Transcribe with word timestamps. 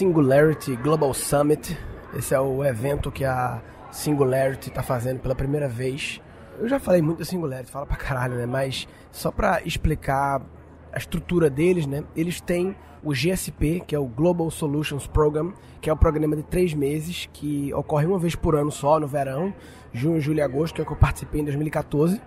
Singularity 0.00 0.76
Global 0.76 1.12
Summit. 1.12 1.76
Esse 2.16 2.34
é 2.34 2.40
o 2.40 2.64
evento 2.64 3.12
que 3.12 3.22
a 3.22 3.60
Singularity 3.92 4.70
está 4.70 4.82
fazendo 4.82 5.20
pela 5.20 5.34
primeira 5.34 5.68
vez. 5.68 6.22
Eu 6.58 6.66
já 6.66 6.80
falei 6.80 7.02
muito 7.02 7.18
da 7.18 7.24
Singularity, 7.26 7.70
fala 7.70 7.84
pra 7.84 7.98
caralho, 7.98 8.36
né? 8.36 8.46
Mas 8.46 8.88
só 9.12 9.30
para 9.30 9.60
explicar 9.62 10.40
a 10.90 10.96
estrutura 10.96 11.50
deles, 11.50 11.86
né? 11.86 12.02
Eles 12.16 12.40
têm 12.40 12.74
o 13.04 13.12
GSP, 13.12 13.82
que 13.86 13.94
é 13.94 13.98
o 13.98 14.06
Global 14.06 14.50
Solutions 14.50 15.06
Program, 15.06 15.52
que 15.82 15.90
é 15.90 15.92
um 15.92 15.98
programa 15.98 16.34
de 16.34 16.44
três 16.44 16.72
meses 16.72 17.28
que 17.30 17.70
ocorre 17.74 18.06
uma 18.06 18.18
vez 18.18 18.34
por 18.34 18.54
ano 18.54 18.72
só, 18.72 18.98
no 18.98 19.06
verão, 19.06 19.52
junho, 19.92 20.20
julho 20.20 20.38
e 20.38 20.42
agosto, 20.42 20.74
que 20.74 20.80
é 20.80 20.84
o 20.84 20.86
que 20.86 20.92
eu 20.92 20.96
participei 20.96 21.40
em 21.40 21.44
2014. 21.44 22.20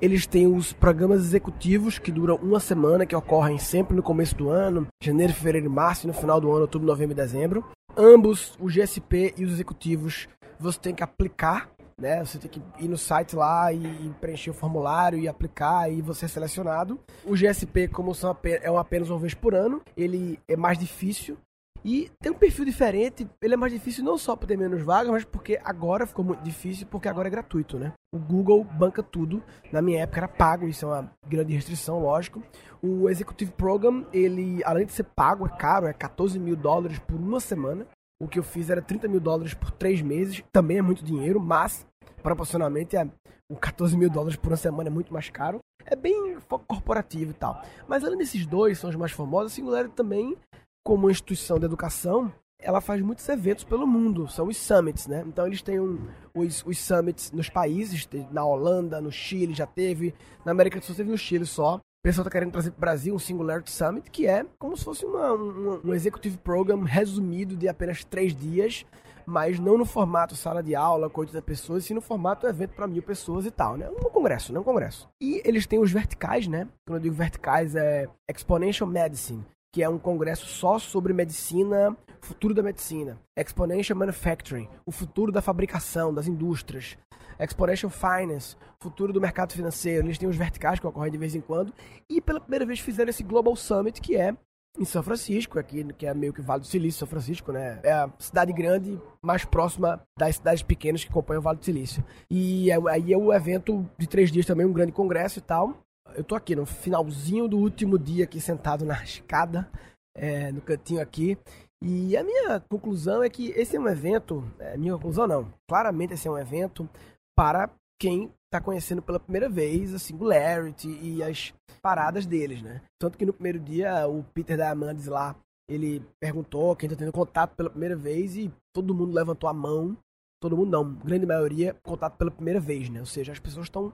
Eles 0.00 0.26
têm 0.26 0.46
os 0.46 0.72
programas 0.72 1.20
executivos 1.20 1.98
que 1.98 2.10
duram 2.10 2.36
uma 2.36 2.60
semana, 2.60 3.06
que 3.06 3.14
ocorrem 3.14 3.58
sempre 3.58 3.94
no 3.94 4.02
começo 4.02 4.34
do 4.34 4.48
ano, 4.48 4.86
janeiro, 5.02 5.32
fevereiro 5.32 5.66
e 5.66 5.70
março, 5.70 6.06
e 6.06 6.08
no 6.08 6.14
final 6.14 6.40
do 6.40 6.50
ano, 6.50 6.62
outubro, 6.62 6.86
novembro 6.86 7.12
e 7.12 7.16
dezembro. 7.16 7.64
Ambos, 7.96 8.56
o 8.58 8.68
GSP 8.68 9.34
e 9.36 9.44
os 9.44 9.52
executivos, 9.52 10.28
você 10.58 10.78
tem 10.78 10.94
que 10.94 11.02
aplicar 11.02 11.70
né? 12.00 12.24
Você 12.24 12.38
tem 12.38 12.50
que 12.50 12.62
ir 12.82 12.88
no 12.88 12.96
site 12.96 13.36
lá 13.36 13.70
e 13.72 14.10
preencher 14.20 14.50
o 14.50 14.54
formulário 14.54 15.18
e 15.18 15.28
aplicar 15.28 15.92
e 15.92 16.00
você 16.00 16.24
é 16.24 16.28
selecionado. 16.28 16.98
O 17.24 17.36
GSP, 17.36 17.88
como 17.88 18.14
são 18.14 18.34
é 18.42 18.68
apenas 18.68 19.10
uma 19.10 19.18
vez 19.18 19.34
por 19.34 19.54
ano, 19.54 19.82
ele 19.96 20.38
é 20.48 20.56
mais 20.56 20.78
difícil 20.78 21.36
e 21.84 22.10
tem 22.20 22.30
um 22.30 22.36
perfil 22.36 22.64
diferente. 22.64 23.26
Ele 23.40 23.54
é 23.54 23.56
mais 23.56 23.72
difícil 23.72 24.04
não 24.04 24.18
só 24.18 24.36
por 24.36 24.46
ter 24.46 24.56
menos 24.56 24.82
vagas, 24.82 25.10
mas 25.10 25.24
porque 25.24 25.58
agora 25.64 26.06
ficou 26.06 26.24
muito 26.24 26.42
difícil, 26.42 26.86
porque 26.86 27.08
agora 27.08 27.28
é 27.28 27.30
gratuito, 27.30 27.78
né? 27.78 27.92
O 28.14 28.18
Google 28.18 28.64
banca 28.64 29.02
tudo. 29.02 29.42
Na 29.72 29.80
minha 29.80 30.02
época 30.02 30.20
era 30.20 30.28
pago, 30.28 30.66
isso 30.66 30.84
é 30.84 30.88
uma 30.88 31.12
grande 31.26 31.54
restrição, 31.54 32.00
lógico. 32.00 32.42
O 32.82 33.08
Executive 33.08 33.52
Program, 33.52 34.06
ele, 34.12 34.62
além 34.64 34.86
de 34.86 34.92
ser 34.92 35.04
pago, 35.04 35.46
é 35.46 35.50
caro, 35.50 35.86
é 35.86 35.92
14 35.92 36.38
mil 36.38 36.56
dólares 36.56 36.98
por 36.98 37.16
uma 37.16 37.40
semana. 37.40 37.86
O 38.20 38.28
que 38.28 38.38
eu 38.38 38.42
fiz 38.42 38.68
era 38.68 38.82
30 38.82 39.08
mil 39.08 39.20
dólares 39.20 39.54
por 39.54 39.70
três 39.70 40.02
meses. 40.02 40.42
Também 40.52 40.78
é 40.78 40.82
muito 40.82 41.04
dinheiro, 41.04 41.40
mas 41.40 41.86
proporcionalmente 42.22 42.96
é, 42.96 43.08
o 43.50 43.56
14 43.56 43.96
mil 43.96 44.10
dólares 44.10 44.36
por 44.36 44.50
uma 44.50 44.56
semana 44.56 44.88
é 44.88 44.92
muito 44.92 45.12
mais 45.12 45.30
caro. 45.30 45.58
É 45.86 45.96
bem 45.96 46.36
corporativo 46.66 47.30
e 47.30 47.34
tal. 47.34 47.62
Mas 47.88 48.04
além 48.04 48.18
desses 48.18 48.44
dois, 48.44 48.78
são 48.78 48.90
os 48.90 48.96
mais 48.96 49.12
famosos, 49.12 49.52
a 49.52 49.54
Singularity 49.54 49.94
também, 49.94 50.36
como 50.84 51.06
uma 51.06 51.10
instituição 51.10 51.58
de 51.58 51.66
educação, 51.66 52.32
ela 52.62 52.80
faz 52.80 53.00
muitos 53.00 53.28
eventos 53.28 53.64
pelo 53.64 53.86
mundo, 53.86 54.28
são 54.28 54.48
os 54.48 54.56
summits, 54.56 55.06
né? 55.06 55.24
Então 55.26 55.46
eles 55.46 55.62
têm 55.62 55.80
um, 55.80 55.98
os, 56.34 56.64
os 56.66 56.78
summits 56.78 57.32
nos 57.32 57.48
países, 57.48 58.08
na 58.30 58.44
Holanda, 58.44 59.00
no 59.00 59.10
Chile 59.10 59.54
já 59.54 59.66
teve, 59.66 60.14
na 60.44 60.52
América 60.52 60.78
do 60.78 60.84
Sul 60.84 60.94
teve 60.94 61.10
no 61.10 61.18
Chile 61.18 61.46
só. 61.46 61.76
O 61.76 62.02
pessoal 62.02 62.22
está 62.22 62.30
querendo 62.30 62.52
trazer 62.52 62.70
para 62.70 62.78
o 62.78 62.80
Brasil 62.80 63.14
um 63.14 63.18
Singularity 63.18 63.70
Summit, 63.70 64.10
que 64.10 64.26
é 64.26 64.46
como 64.58 64.74
se 64.76 64.84
fosse 64.84 65.04
uma, 65.04 65.34
um, 65.34 65.92
executive 65.92 66.38
program 66.38 66.80
resumido 66.80 67.54
de 67.54 67.68
apenas 67.68 68.04
três 68.04 68.34
dias, 68.34 68.86
mas 69.26 69.58
não 69.58 69.76
no 69.76 69.84
formato 69.84 70.34
sala 70.34 70.62
de 70.62 70.74
aula 70.74 71.10
com 71.10 71.20
80 71.20 71.42
pessoas, 71.42 71.84
sim 71.84 71.92
no 71.92 72.00
formato 72.00 72.46
evento 72.46 72.70
para 72.70 72.86
mil 72.86 73.02
pessoas 73.02 73.44
e 73.44 73.50
tal, 73.50 73.76
né? 73.76 73.88
Um 73.90 74.08
congresso, 74.08 74.50
né? 74.50 74.58
Um 74.58 74.64
congresso. 74.64 75.08
E 75.20 75.42
eles 75.44 75.66
têm 75.66 75.78
os 75.78 75.92
verticais, 75.92 76.48
né? 76.48 76.66
Quando 76.86 76.96
eu 76.96 77.02
digo 77.02 77.14
verticais, 77.14 77.76
é 77.76 78.08
Exponential 78.26 78.88
Medicine, 78.88 79.44
que 79.72 79.82
é 79.82 79.88
um 79.88 79.98
congresso 79.98 80.46
só 80.46 80.78
sobre 80.78 81.12
medicina, 81.12 81.96
futuro 82.20 82.52
da 82.54 82.62
medicina. 82.62 83.18
Exponential 83.36 83.98
Manufacturing, 83.98 84.68
o 84.84 84.90
futuro 84.90 85.30
da 85.30 85.40
fabricação, 85.40 86.12
das 86.12 86.26
indústrias. 86.26 86.98
Exponential 87.38 87.90
Finance, 87.90 88.56
futuro 88.80 89.12
do 89.12 89.20
mercado 89.20 89.52
financeiro. 89.52 90.06
Eles 90.06 90.18
têm 90.18 90.28
os 90.28 90.36
verticais 90.36 90.78
que 90.78 90.86
ocorrem 90.86 91.10
de 91.10 91.18
vez 91.18 91.34
em 91.34 91.40
quando. 91.40 91.72
E 92.08 92.20
pela 92.20 92.40
primeira 92.40 92.66
vez 92.66 92.80
fizeram 92.80 93.10
esse 93.10 93.22
Global 93.22 93.56
Summit, 93.56 94.00
que 94.00 94.16
é 94.16 94.34
em 94.78 94.84
São 94.84 95.02
Francisco, 95.02 95.58
aqui, 95.58 95.84
que 95.94 96.06
é 96.06 96.14
meio 96.14 96.32
que 96.32 96.40
Vale 96.40 96.60
do 96.60 96.66
Silício, 96.66 97.00
São 97.00 97.08
Francisco, 97.08 97.50
né? 97.50 97.80
É 97.82 97.92
a 97.92 98.10
cidade 98.18 98.52
grande 98.52 99.00
mais 99.22 99.44
próxima 99.44 100.00
das 100.18 100.36
cidades 100.36 100.62
pequenas 100.62 101.04
que 101.04 101.10
compõem 101.10 101.38
o 101.38 101.42
Vale 101.42 101.58
do 101.58 101.64
Silício. 101.64 102.04
E 102.30 102.70
é, 102.70 102.76
aí 102.88 103.12
é 103.12 103.16
o 103.16 103.32
evento 103.32 103.88
de 103.98 104.06
três 104.06 104.30
dias 104.30 104.46
também, 104.46 104.66
um 104.66 104.72
grande 104.72 104.92
congresso 104.92 105.38
e 105.38 105.42
tal. 105.42 105.76
Eu 106.14 106.24
tô 106.24 106.34
aqui 106.34 106.54
no 106.56 106.66
finalzinho 106.66 107.48
do 107.48 107.58
último 107.58 107.98
dia 107.98 108.24
aqui 108.24 108.40
sentado 108.40 108.84
na 108.84 109.02
escada, 109.02 109.70
é, 110.14 110.50
no 110.52 110.60
cantinho 110.60 111.00
aqui. 111.00 111.38
E 111.82 112.16
a 112.16 112.22
minha 112.22 112.60
conclusão 112.60 113.22
é 113.22 113.30
que 113.30 113.48
esse 113.50 113.76
é 113.76 113.80
um 113.80 113.88
evento, 113.88 114.44
é, 114.58 114.76
minha 114.76 114.94
conclusão 114.94 115.26
não, 115.26 115.52
claramente 115.66 116.12
esse 116.12 116.28
é 116.28 116.30
um 116.30 116.38
evento 116.38 116.88
para 117.34 117.70
quem 117.98 118.30
está 118.44 118.60
conhecendo 118.60 119.00
pela 119.00 119.20
primeira 119.20 119.48
vez 119.48 119.94
a 119.94 119.98
Singularity 119.98 120.88
e 120.88 121.22
as 121.22 121.54
paradas 121.80 122.26
deles, 122.26 122.60
né? 122.60 122.82
Tanto 122.98 123.16
que 123.16 123.24
no 123.24 123.32
primeiro 123.32 123.58
dia 123.58 124.06
o 124.06 124.22
Peter 124.34 124.56
Diamandis 124.56 125.06
lá, 125.06 125.34
ele 125.68 126.02
perguntou 126.18 126.74
quem 126.76 126.86
está 126.88 126.98
tendo 126.98 127.12
contato 127.12 127.54
pela 127.54 127.70
primeira 127.70 127.96
vez 127.96 128.36
e 128.36 128.52
todo 128.74 128.94
mundo 128.94 129.14
levantou 129.14 129.48
a 129.48 129.54
mão. 129.54 129.96
Todo 130.42 130.56
mundo 130.56 130.70
não, 130.70 130.94
grande 130.94 131.26
maioria, 131.26 131.76
contato 131.82 132.16
pela 132.16 132.30
primeira 132.30 132.58
vez, 132.58 132.88
né? 132.88 133.00
Ou 133.00 133.06
seja, 133.06 133.30
as 133.30 133.38
pessoas 133.38 133.66
estão 133.66 133.92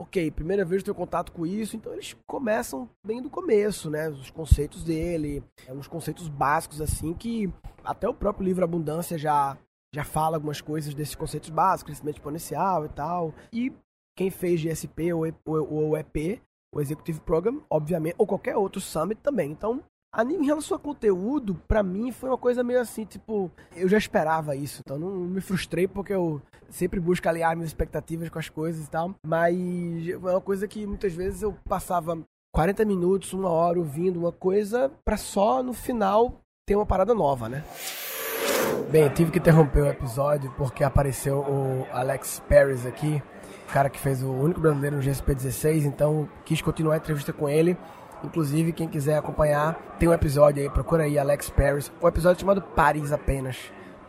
ok, 0.00 0.30
primeira 0.30 0.64
vez 0.64 0.82
que 0.82 0.88
eu 0.88 0.94
tenho 0.94 1.06
contato 1.06 1.30
com 1.30 1.44
isso, 1.46 1.76
então 1.76 1.92
eles 1.92 2.16
começam 2.26 2.88
bem 3.06 3.20
do 3.20 3.28
começo, 3.28 3.90
né? 3.90 4.08
Os 4.08 4.30
conceitos 4.30 4.82
dele, 4.82 5.44
é 5.66 5.72
uns 5.74 5.86
conceitos 5.86 6.26
básicos 6.26 6.80
assim 6.80 7.12
que 7.12 7.52
até 7.84 8.08
o 8.08 8.14
próprio 8.14 8.46
livro 8.46 8.64
Abundância 8.64 9.18
já 9.18 9.58
já 9.94 10.04
fala 10.04 10.36
algumas 10.36 10.60
coisas 10.60 10.94
desses 10.94 11.16
conceitos 11.16 11.50
básicos, 11.50 11.90
crescimento 11.90 12.16
exponencial 12.16 12.86
e 12.86 12.88
tal. 12.88 13.34
E 13.52 13.72
quem 14.16 14.30
fez 14.30 14.60
GSP 14.60 15.12
ou 15.12 15.26
EP, 15.26 16.40
o 16.72 16.80
Executive 16.80 17.20
Program, 17.20 17.60
obviamente, 17.68 18.14
ou 18.16 18.26
qualquer 18.26 18.56
outro 18.56 18.80
Summit 18.80 19.20
também. 19.20 19.50
Então, 19.50 19.82
em 20.18 20.44
relação 20.44 20.76
a 20.76 20.80
conteúdo, 20.80 21.54
para 21.68 21.82
mim 21.82 22.10
foi 22.10 22.28
uma 22.28 22.38
coisa 22.38 22.64
meio 22.64 22.80
assim, 22.80 23.04
tipo, 23.04 23.50
eu 23.76 23.88
já 23.88 23.96
esperava 23.96 24.56
isso, 24.56 24.82
então 24.84 24.98
não 24.98 25.10
me 25.10 25.40
frustrei 25.40 25.86
porque 25.86 26.12
eu 26.12 26.42
sempre 26.68 26.98
busco 26.98 27.28
alinhar 27.28 27.54
minhas 27.54 27.70
expectativas 27.70 28.28
com 28.28 28.38
as 28.38 28.48
coisas 28.48 28.86
e 28.86 28.90
tal, 28.90 29.14
mas 29.24 30.08
é 30.08 30.16
uma 30.16 30.40
coisa 30.40 30.66
que 30.66 30.86
muitas 30.86 31.12
vezes 31.12 31.42
eu 31.42 31.54
passava 31.68 32.18
40 32.52 32.84
minutos, 32.84 33.32
uma 33.32 33.48
hora 33.48 33.78
ouvindo 33.78 34.18
uma 34.18 34.32
coisa 34.32 34.90
para 35.04 35.16
só 35.16 35.62
no 35.62 35.72
final 35.72 36.40
ter 36.66 36.74
uma 36.74 36.86
parada 36.86 37.14
nova, 37.14 37.48
né? 37.48 37.64
Bem, 38.90 39.08
tive 39.10 39.30
que 39.30 39.38
interromper 39.38 39.82
o 39.82 39.86
episódio 39.86 40.52
porque 40.56 40.82
apareceu 40.82 41.38
o 41.38 41.86
Alex 41.92 42.42
Paris 42.48 42.84
aqui, 42.84 43.22
o 43.68 43.72
cara 43.72 43.88
que 43.88 44.00
fez 44.00 44.22
o 44.22 44.30
único 44.32 44.60
brasileiro 44.60 44.96
no 44.96 45.02
GSP 45.02 45.34
16, 45.34 45.84
então 45.84 46.28
quis 46.44 46.60
continuar 46.60 46.94
a 46.94 46.96
entrevista 46.96 47.32
com 47.32 47.48
ele. 47.48 47.76
Inclusive, 48.22 48.72
quem 48.72 48.88
quiser 48.88 49.16
acompanhar, 49.16 49.74
tem 49.98 50.08
um 50.08 50.12
episódio 50.12 50.62
aí, 50.62 50.68
procura 50.68 51.04
aí 51.04 51.18
Alex 51.18 51.50
Paris. 51.50 51.90
Um 52.02 52.08
episódio 52.08 52.40
chamado 52.40 52.60
Paris 52.60 53.12
apenas. 53.12 53.56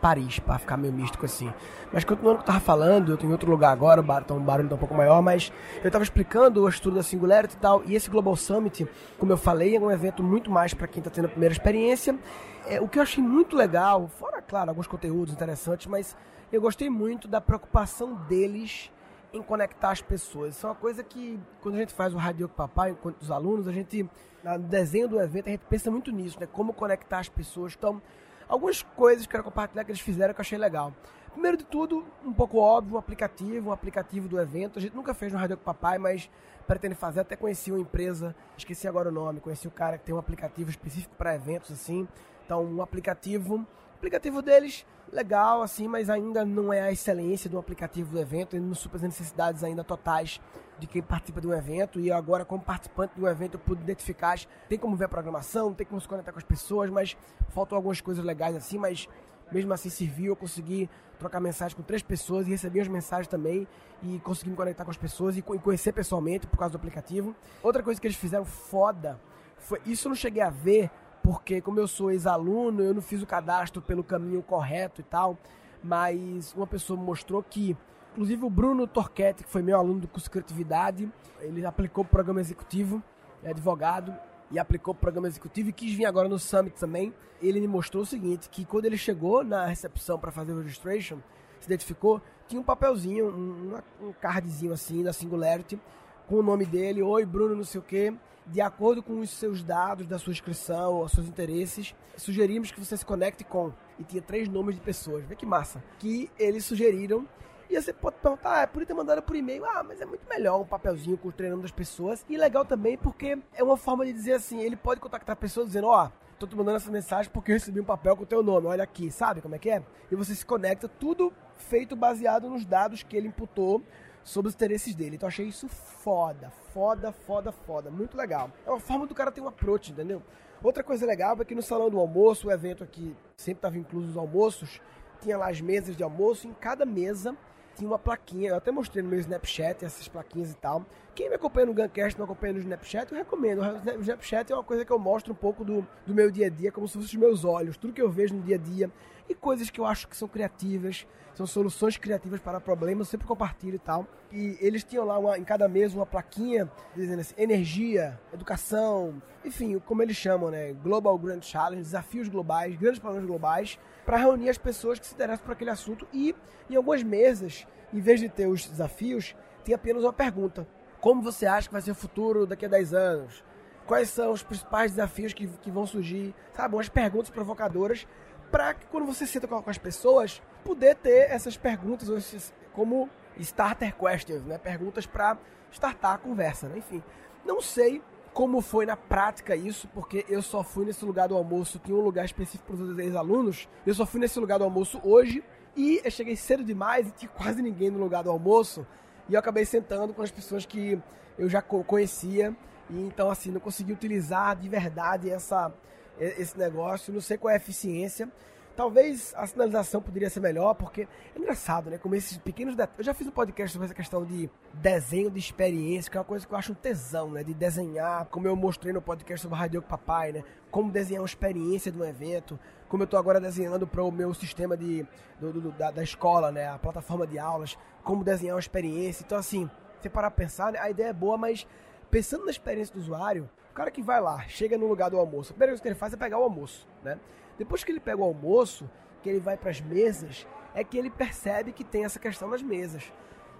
Paris, 0.02 0.40
para 0.40 0.58
ficar 0.58 0.76
meio 0.76 0.92
místico 0.92 1.24
assim. 1.24 1.52
Mas 1.92 2.02
continuando 2.02 2.40
o 2.40 2.42
que 2.42 2.42
eu 2.42 2.46
tava 2.46 2.60
falando, 2.60 3.12
eu 3.12 3.16
tô 3.16 3.24
em 3.24 3.30
outro 3.30 3.48
lugar 3.48 3.70
agora, 3.70 4.00
o 4.00 4.02
bar, 4.04 4.22
então 4.24 4.36
o 4.36 4.40
barulho 4.40 4.68
tá 4.68 4.74
um 4.74 4.78
pouco 4.78 4.94
maior, 4.94 5.22
mas 5.22 5.52
eu 5.82 5.90
tava 5.92 6.02
explicando 6.02 6.60
o 6.60 6.68
estudo 6.68 6.96
da 6.96 7.04
Singularity 7.04 7.54
e 7.54 7.58
tal, 7.58 7.82
e 7.86 7.94
esse 7.94 8.10
Global 8.10 8.34
Summit, 8.34 8.84
como 9.16 9.30
eu 9.30 9.36
falei, 9.36 9.76
é 9.76 9.80
um 9.80 9.92
evento 9.92 10.20
muito 10.20 10.50
mais 10.50 10.74
para 10.74 10.88
quem 10.88 11.00
tá 11.00 11.08
tendo 11.08 11.26
a 11.26 11.28
primeira 11.28 11.52
experiência. 11.52 12.18
É, 12.66 12.80
o 12.80 12.88
que 12.88 12.98
eu 12.98 13.02
achei 13.02 13.22
muito 13.22 13.54
legal, 13.54 14.08
fora, 14.08 14.42
claro, 14.42 14.70
alguns 14.70 14.88
conteúdos 14.88 15.32
interessantes, 15.32 15.86
mas 15.86 16.16
eu 16.52 16.60
gostei 16.60 16.90
muito 16.90 17.28
da 17.28 17.40
preocupação 17.40 18.14
deles 18.28 18.90
em 19.32 19.42
conectar 19.42 19.90
as 19.90 20.02
pessoas. 20.02 20.56
Isso 20.56 20.66
é 20.66 20.70
uma 20.70 20.76
coisa 20.76 21.02
que, 21.02 21.40
quando 21.60 21.76
a 21.76 21.78
gente 21.78 21.92
faz 21.92 22.14
o 22.14 22.16
Radio 22.16 22.48
com 22.48 22.54
Papai, 22.54 22.90
enquanto 22.90 23.20
os 23.20 23.30
alunos, 23.30 23.66
a 23.66 23.72
gente, 23.72 24.08
no 24.44 24.58
desenho 24.58 25.08
do 25.08 25.20
evento, 25.20 25.48
a 25.48 25.50
gente 25.50 25.64
pensa 25.68 25.90
muito 25.90 26.10
nisso, 26.10 26.38
né? 26.38 26.46
Como 26.46 26.72
conectar 26.72 27.18
as 27.18 27.28
pessoas. 27.28 27.74
Então, 27.76 28.00
algumas 28.48 28.82
coisas 28.82 29.26
que 29.26 29.30
eu 29.30 29.32
quero 29.32 29.44
compartilhar 29.44 29.84
que 29.84 29.90
eles 29.90 30.00
fizeram 30.00 30.34
que 30.34 30.40
eu 30.40 30.42
achei 30.42 30.58
legal. 30.58 30.92
Primeiro 31.32 31.56
de 31.56 31.64
tudo, 31.64 32.04
um 32.24 32.32
pouco 32.32 32.58
óbvio, 32.58 32.96
um 32.96 32.98
aplicativo, 32.98 33.70
um 33.70 33.72
aplicativo 33.72 34.28
do 34.28 34.38
evento. 34.38 34.78
A 34.78 34.82
gente 34.82 34.94
nunca 34.94 35.14
fez 35.14 35.32
no 35.32 35.38
Radio 35.38 35.56
com 35.56 35.64
Papai, 35.64 35.96
mas 35.96 36.30
pretende 36.66 36.94
fazer. 36.94 37.20
Até 37.20 37.36
conheci 37.36 37.72
uma 37.72 37.80
empresa, 37.80 38.36
esqueci 38.56 38.86
agora 38.86 39.08
o 39.08 39.12
nome, 39.12 39.40
conheci 39.40 39.66
o 39.66 39.70
cara 39.70 39.96
que 39.96 40.04
tem 40.04 40.14
um 40.14 40.18
aplicativo 40.18 40.68
específico 40.68 41.14
para 41.16 41.34
eventos 41.34 41.72
assim. 41.72 42.06
Então, 42.44 42.62
um 42.62 42.82
aplicativo, 42.82 43.56
o 43.56 43.91
aplicativo 44.02 44.42
deles 44.42 44.84
legal 45.12 45.62
assim, 45.62 45.86
mas 45.86 46.10
ainda 46.10 46.44
não 46.44 46.72
é 46.72 46.80
a 46.80 46.90
excelência 46.90 47.48
do 47.48 47.56
aplicativo 47.56 48.10
do 48.10 48.18
evento, 48.18 48.56
ele 48.56 48.64
não 48.64 48.74
supra 48.74 48.96
as 48.96 49.02
necessidades 49.02 49.62
ainda 49.62 49.84
totais 49.84 50.40
de 50.76 50.88
quem 50.88 51.00
participa 51.00 51.40
de 51.40 51.46
um 51.46 51.52
evento 51.52 52.00
e 52.00 52.10
agora 52.10 52.44
como 52.44 52.60
participante 52.60 53.12
um 53.20 53.28
evento 53.28 53.54
eu 53.54 53.60
pude 53.60 53.80
identificar, 53.82 54.36
tem 54.68 54.76
como 54.76 54.96
ver 54.96 55.04
a 55.04 55.08
programação, 55.08 55.72
tem 55.72 55.86
como 55.86 56.00
se 56.00 56.08
conectar 56.08 56.32
com 56.32 56.38
as 56.38 56.44
pessoas, 56.44 56.90
mas 56.90 57.16
faltam 57.50 57.76
algumas 57.76 58.00
coisas 58.00 58.24
legais 58.24 58.56
assim, 58.56 58.76
mas 58.76 59.08
mesmo 59.52 59.72
assim 59.72 59.88
serviu, 59.88 60.32
eu 60.32 60.36
consegui 60.36 60.90
trocar 61.16 61.38
mensagem 61.38 61.76
com 61.76 61.82
três 61.84 62.02
pessoas 62.02 62.48
e 62.48 62.50
receber 62.50 62.80
as 62.80 62.88
mensagens 62.88 63.28
também 63.28 63.68
e 64.02 64.18
consegui 64.20 64.50
me 64.50 64.56
conectar 64.56 64.84
com 64.84 64.90
as 64.90 64.96
pessoas 64.96 65.36
e 65.36 65.42
conhecer 65.42 65.92
pessoalmente 65.92 66.48
por 66.48 66.58
causa 66.58 66.72
do 66.72 66.78
aplicativo. 66.78 67.36
Outra 67.62 67.84
coisa 67.84 68.00
que 68.00 68.06
eles 68.08 68.16
fizeram 68.16 68.44
foda 68.44 69.20
foi 69.58 69.80
isso 69.86 70.08
eu 70.08 70.10
não 70.10 70.16
cheguei 70.16 70.42
a 70.42 70.50
ver 70.50 70.90
porque 71.22 71.60
como 71.60 71.78
eu 71.78 71.86
sou 71.86 72.10
ex-aluno, 72.10 72.82
eu 72.82 72.92
não 72.92 73.02
fiz 73.02 73.22
o 73.22 73.26
cadastro 73.26 73.80
pelo 73.80 74.02
caminho 74.02 74.42
correto 74.42 75.00
e 75.00 75.04
tal, 75.04 75.38
mas 75.82 76.52
uma 76.54 76.66
pessoa 76.66 76.98
me 76.98 77.04
mostrou 77.04 77.42
que, 77.42 77.76
inclusive 78.12 78.44
o 78.44 78.50
Bruno 78.50 78.86
Torquete, 78.86 79.44
que 79.44 79.50
foi 79.50 79.62
meu 79.62 79.78
aluno 79.78 80.00
do 80.00 80.08
curso 80.08 80.26
de 80.26 80.30
criatividade, 80.30 81.10
ele 81.40 81.64
aplicou 81.64 82.04
o 82.04 82.06
programa 82.06 82.40
executivo, 82.40 83.02
é 83.42 83.50
advogado, 83.50 84.14
e 84.50 84.58
aplicou 84.58 84.92
o 84.92 84.96
programa 84.96 85.26
executivo 85.26 85.70
e 85.70 85.72
quis 85.72 85.94
vir 85.94 86.04
agora 86.04 86.28
no 86.28 86.38
Summit 86.38 86.78
também. 86.78 87.12
Ele 87.40 87.58
me 87.60 87.66
mostrou 87.66 88.02
o 88.02 88.06
seguinte, 88.06 88.48
que 88.50 88.64
quando 88.64 88.84
ele 88.84 88.98
chegou 88.98 89.42
na 89.42 89.66
recepção 89.66 90.18
para 90.18 90.30
fazer 90.30 90.52
o 90.52 90.60
registration, 90.60 91.18
se 91.58 91.66
identificou, 91.66 92.20
tinha 92.46 92.60
um 92.60 92.64
papelzinho, 92.64 93.28
um, 93.28 94.08
um 94.08 94.12
cardzinho 94.12 94.72
assim 94.72 95.02
da 95.02 95.12
Singularity, 95.12 95.80
com 96.26 96.36
o 96.36 96.42
nome 96.42 96.66
dele, 96.66 97.02
oi 97.02 97.24
Bruno, 97.24 97.56
não 97.56 97.64
sei 97.64 97.80
o 97.80 97.84
quê, 97.84 98.14
de 98.46 98.60
acordo 98.60 99.02
com 99.02 99.20
os 99.20 99.30
seus 99.30 99.62
dados 99.62 100.06
da 100.06 100.18
sua 100.18 100.32
inscrição, 100.32 101.00
os 101.00 101.12
seus 101.12 101.26
interesses, 101.26 101.94
sugerimos 102.16 102.70
que 102.70 102.80
você 102.80 102.96
se 102.96 103.04
conecte 103.04 103.44
com. 103.44 103.72
E 103.98 104.04
tinha 104.04 104.22
três 104.22 104.48
nomes 104.48 104.74
de 104.74 104.80
pessoas, 104.80 105.24
vê 105.24 105.36
que 105.36 105.46
massa. 105.46 105.82
Que 105.98 106.30
eles 106.38 106.64
sugeriram. 106.64 107.26
E 107.70 107.80
você 107.80 107.92
pode 107.92 108.16
perguntar, 108.16 108.62
ah, 108.62 108.66
podia 108.66 108.86
ter 108.86 108.94
mandado 108.94 109.22
por 109.22 109.34
e-mail. 109.34 109.64
Ah, 109.64 109.82
mas 109.82 110.00
é 110.00 110.04
muito 110.04 110.28
melhor 110.28 110.60
um 110.60 110.64
papelzinho 110.64 111.16
com 111.16 111.28
o 111.28 111.32
treinando 111.32 111.62
das 111.62 111.70
pessoas. 111.70 112.24
E 112.28 112.36
legal 112.36 112.64
também 112.64 112.98
porque 112.98 113.38
é 113.54 113.62
uma 113.62 113.76
forma 113.76 114.04
de 114.04 114.12
dizer 114.12 114.34
assim, 114.34 114.60
ele 114.60 114.76
pode 114.76 115.00
contactar 115.00 115.36
pessoas 115.36 115.68
dizendo, 115.68 115.86
ó, 115.86 116.06
oh, 116.06 116.22
tô 116.38 116.46
te 116.46 116.56
mandando 116.56 116.76
essa 116.76 116.90
mensagem 116.90 117.30
porque 117.32 117.52
eu 117.52 117.54
recebi 117.54 117.80
um 117.80 117.84
papel 117.84 118.16
com 118.16 118.24
o 118.24 118.26
teu 118.26 118.42
nome, 118.42 118.66
olha 118.66 118.82
aqui, 118.82 119.10
sabe 119.10 119.40
como 119.40 119.54
é 119.54 119.58
que 119.58 119.70
é? 119.70 119.82
E 120.10 120.16
você 120.16 120.34
se 120.34 120.44
conecta, 120.44 120.88
tudo 120.88 121.32
feito 121.56 121.94
baseado 121.94 122.50
nos 122.50 122.66
dados 122.66 123.02
que 123.02 123.16
ele 123.16 123.28
imputou 123.28 123.80
sobre 124.24 124.48
os 124.48 124.54
interesses 124.54 124.94
dele. 124.94 125.16
Então 125.16 125.28
achei 125.28 125.46
isso 125.46 125.68
foda, 125.68 126.50
foda, 126.72 127.12
foda, 127.12 127.52
foda. 127.52 127.90
Muito 127.90 128.16
legal. 128.16 128.50
É 128.66 128.70
uma 128.70 128.80
forma 128.80 129.06
do 129.06 129.14
cara 129.14 129.30
ter 129.30 129.40
um 129.40 129.48
approach, 129.48 129.92
entendeu? 129.92 130.22
Outra 130.62 130.82
coisa 130.82 131.04
legal 131.04 131.36
é 131.40 131.44
que 131.44 131.54
no 131.54 131.62
salão 131.62 131.90
do 131.90 131.98
almoço, 131.98 132.48
o 132.48 132.50
evento 132.50 132.84
aqui 132.84 133.16
sempre 133.36 133.58
estava 133.58 133.78
incluso 133.78 134.10
os 134.10 134.16
almoços, 134.16 134.80
tinha 135.20 135.36
lá 135.36 135.48
as 135.48 135.60
mesas 135.60 135.96
de 135.96 136.02
almoço, 136.02 136.46
em 136.46 136.52
cada 136.52 136.84
mesa 136.84 137.36
tinha 137.74 137.88
uma 137.88 137.98
plaquinha, 137.98 138.50
eu 138.50 138.56
até 138.56 138.70
mostrei 138.70 139.02
no 139.02 139.08
meu 139.08 139.18
Snapchat 139.18 139.84
essas 139.84 140.06
plaquinhas 140.08 140.52
e 140.52 140.56
tal. 140.56 140.84
Quem 141.14 141.28
me 141.28 141.36
acompanha 141.36 141.66
no 141.66 141.74
Guncast, 141.74 142.18
me 142.18 142.24
acompanha 142.24 142.52
no 142.54 142.58
Snapchat, 142.60 143.10
eu 143.10 143.18
recomendo. 143.18 143.62
O 143.96 144.00
Snapchat 144.00 144.52
é 144.52 144.54
uma 144.54 144.64
coisa 144.64 144.84
que 144.84 144.92
eu 144.92 144.98
mostro 144.98 145.32
um 145.32 145.36
pouco 145.36 145.64
do, 145.64 145.86
do 146.06 146.14
meu 146.14 146.30
dia 146.30 146.46
a 146.46 146.50
dia, 146.50 146.70
como 146.70 146.86
se 146.86 146.94
fossem 146.94 147.08
os 147.08 147.14
meus 147.14 147.44
olhos, 147.44 147.76
tudo 147.76 147.92
que 147.92 148.02
eu 148.02 148.10
vejo 148.10 148.34
no 148.34 148.42
dia 148.42 148.56
a 148.56 148.58
dia 148.58 148.90
e 149.28 149.34
coisas 149.34 149.70
que 149.70 149.80
eu 149.80 149.86
acho 149.86 150.08
que 150.08 150.16
são 150.16 150.28
criativas, 150.28 151.06
são 151.34 151.46
soluções 151.46 151.96
criativas 151.96 152.40
para 152.40 152.60
problemas, 152.60 153.08
sempre 153.08 153.26
compartilho 153.26 153.76
e 153.76 153.78
tal. 153.78 154.06
E 154.30 154.56
eles 154.60 154.84
tinham 154.84 155.04
lá 155.04 155.18
uma, 155.18 155.38
em 155.38 155.44
cada 155.44 155.68
mesa 155.68 155.96
uma 155.96 156.06
plaquinha 156.06 156.70
dizendo 156.94 157.20
assim, 157.20 157.34
energia, 157.38 158.20
educação, 158.32 159.22
enfim, 159.44 159.78
como 159.80 160.02
eles 160.02 160.16
chamam, 160.16 160.50
né? 160.50 160.72
Global 160.72 161.16
Grand 161.18 161.40
Challenge, 161.40 161.82
desafios 161.82 162.28
globais, 162.28 162.76
grandes 162.76 162.98
problemas 162.98 163.26
globais, 163.26 163.78
para 164.04 164.16
reunir 164.16 164.50
as 164.50 164.58
pessoas 164.58 164.98
que 164.98 165.06
se 165.06 165.14
interessam 165.14 165.44
por 165.44 165.52
aquele 165.52 165.70
assunto. 165.70 166.06
E 166.12 166.34
em 166.68 166.76
algumas 166.76 167.02
mesas, 167.02 167.66
em 167.92 168.00
vez 168.00 168.20
de 168.20 168.28
ter 168.28 168.46
os 168.46 168.66
desafios, 168.66 169.34
tem 169.64 169.74
apenas 169.74 170.02
uma 170.02 170.12
pergunta. 170.12 170.66
Como 171.00 171.22
você 171.22 171.46
acha 171.46 171.68
que 171.68 171.72
vai 171.72 171.82
ser 171.82 171.90
o 171.90 171.96
futuro 171.96 172.46
daqui 172.46 172.66
a 172.66 172.68
10 172.68 172.94
anos? 172.94 173.44
Quais 173.86 174.08
são 174.08 174.30
os 174.32 174.42
principais 174.42 174.92
desafios 174.92 175.32
que, 175.32 175.48
que 175.48 175.70
vão 175.70 175.86
surgir? 175.86 176.34
Sabe, 176.52 176.76
umas 176.76 176.88
perguntas 176.88 177.30
provocadoras 177.30 178.06
para 178.50 178.74
que 178.74 178.86
quando 178.86 179.06
você 179.06 179.26
senta 179.26 179.48
com 179.48 179.68
as 179.68 179.78
pessoas, 179.78 180.42
poder 180.62 180.96
ter 180.96 181.30
essas 181.30 181.56
perguntas 181.56 182.52
como 182.72 183.08
starter 183.38 183.94
questions, 183.94 184.44
né? 184.44 184.58
Perguntas 184.58 185.06
para 185.06 185.36
startar 185.70 186.14
a 186.14 186.18
conversa, 186.18 186.68
né? 186.68 186.78
Enfim, 186.78 187.02
não 187.44 187.60
sei 187.60 188.02
como 188.32 188.60
foi 188.62 188.86
na 188.86 188.96
prática 188.96 189.54
isso, 189.54 189.88
porque 189.88 190.24
eu 190.28 190.40
só 190.40 190.62
fui 190.62 190.86
nesse 190.86 191.04
lugar 191.04 191.28
do 191.28 191.36
almoço, 191.36 191.78
tinha 191.78 191.96
um 191.96 192.00
lugar 192.00 192.24
específico 192.24 192.64
para 192.72 192.82
os 192.82 192.98
ex-alunos, 192.98 193.68
eu 193.86 193.94
só 193.94 194.06
fui 194.06 194.20
nesse 194.20 194.38
lugar 194.40 194.58
do 194.58 194.64
almoço 194.64 195.00
hoje 195.04 195.44
e 195.76 196.00
eu 196.02 196.10
cheguei 196.10 196.36
cedo 196.36 196.64
demais 196.64 197.08
e 197.08 197.10
tinha 197.10 197.28
quase 197.28 197.60
ninguém 197.60 197.90
no 197.90 197.98
lugar 197.98 198.22
do 198.22 198.30
almoço 198.30 198.86
e 199.28 199.34
eu 199.34 199.38
acabei 199.38 199.64
sentando 199.64 200.14
com 200.14 200.22
as 200.22 200.30
pessoas 200.30 200.64
que 200.64 200.98
eu 201.38 201.48
já 201.48 201.60
conhecia 201.60 202.56
e 202.88 203.00
então 203.02 203.30
assim 203.30 203.50
não 203.50 203.60
consegui 203.60 203.92
utilizar 203.92 204.56
de 204.56 204.68
verdade 204.68 205.30
essa 205.30 205.72
esse 206.18 206.56
negócio, 206.58 207.12
não 207.12 207.20
sei 207.20 207.36
qual 207.36 207.50
é 207.50 207.54
a 207.54 207.56
eficiência. 207.56 208.28
Talvez 208.74 209.34
a 209.36 209.46
sinalização 209.46 210.00
poderia 210.00 210.30
ser 210.30 210.40
melhor, 210.40 210.74
porque 210.74 211.02
é 211.02 211.38
engraçado, 211.38 211.90
né? 211.90 211.98
Como 211.98 212.14
esses 212.14 212.38
pequenos 212.38 212.74
detalhes. 212.74 212.98
Eu 212.98 213.04
já 213.04 213.14
fiz 213.14 213.26
um 213.26 213.30
podcast 213.30 213.72
sobre 213.72 213.84
essa 213.84 213.94
questão 213.94 214.24
de 214.24 214.48
desenho 214.72 215.30
de 215.30 215.38
experiência, 215.38 216.10
que 216.10 216.16
é 216.16 216.20
uma 216.20 216.24
coisa 216.24 216.46
que 216.46 216.52
eu 216.52 216.58
acho 216.58 216.72
um 216.72 216.74
tesão, 216.74 217.30
né? 217.30 217.44
De 217.44 217.52
desenhar, 217.52 218.26
como 218.26 218.48
eu 218.48 218.56
mostrei 218.56 218.92
no 218.92 219.02
podcast 219.02 219.42
sobre 219.42 219.58
Radio 219.58 219.82
Papai, 219.82 220.32
né? 220.32 220.44
Como 220.70 220.90
desenhar 220.90 221.22
uma 221.22 221.26
experiência 221.26 221.92
de 221.92 221.98
um 221.98 222.04
evento, 222.04 222.58
como 222.88 223.02
eu 223.02 223.04
estou 223.04 223.18
agora 223.18 223.40
desenhando 223.40 223.86
para 223.86 224.02
o 224.02 224.10
meu 224.10 224.32
sistema 224.32 224.76
de, 224.76 225.06
do, 225.38 225.52
do, 225.52 225.72
da, 225.72 225.90
da, 225.90 226.02
escola, 226.02 226.50
né? 226.50 226.68
A 226.68 226.78
plataforma 226.78 227.26
de 227.26 227.38
aulas, 227.38 227.76
como 228.02 228.24
desenhar 228.24 228.54
uma 228.54 228.60
experiência. 228.60 229.22
Então, 229.22 229.36
assim, 229.36 229.68
você 230.00 230.08
parar 230.08 230.28
a 230.28 230.30
pensar, 230.30 230.72
né? 230.72 230.78
a 230.78 230.88
ideia 230.88 231.08
é 231.08 231.12
boa, 231.12 231.36
mas 231.36 231.66
pensando 232.10 232.44
na 232.44 232.50
experiência 232.50 232.94
do 232.94 233.00
usuário, 233.00 233.48
o 233.70 233.74
cara 233.74 233.90
que 233.90 234.02
vai 234.02 234.20
lá, 234.20 234.42
chega 234.48 234.76
no 234.76 234.86
lugar 234.86 235.10
do 235.10 235.18
almoço, 235.18 235.50
a 235.50 235.54
primeira 235.54 235.72
coisa 235.72 235.82
que 235.82 235.88
ele 235.88 235.94
faz 235.94 236.12
é 236.12 236.16
pegar 236.16 236.38
o 236.38 236.42
almoço, 236.42 236.86
né? 237.02 237.18
Depois 237.58 237.84
que 237.84 237.92
ele 237.92 238.00
pega 238.00 238.20
o 238.20 238.24
almoço, 238.24 238.88
que 239.22 239.28
ele 239.28 239.40
vai 239.40 239.56
para 239.56 239.70
as 239.70 239.80
mesas, 239.80 240.46
é 240.74 240.82
que 240.82 240.96
ele 240.96 241.10
percebe 241.10 241.72
que 241.72 241.84
tem 241.84 242.04
essa 242.04 242.18
questão 242.18 242.48
nas 242.48 242.62
mesas. 242.62 243.12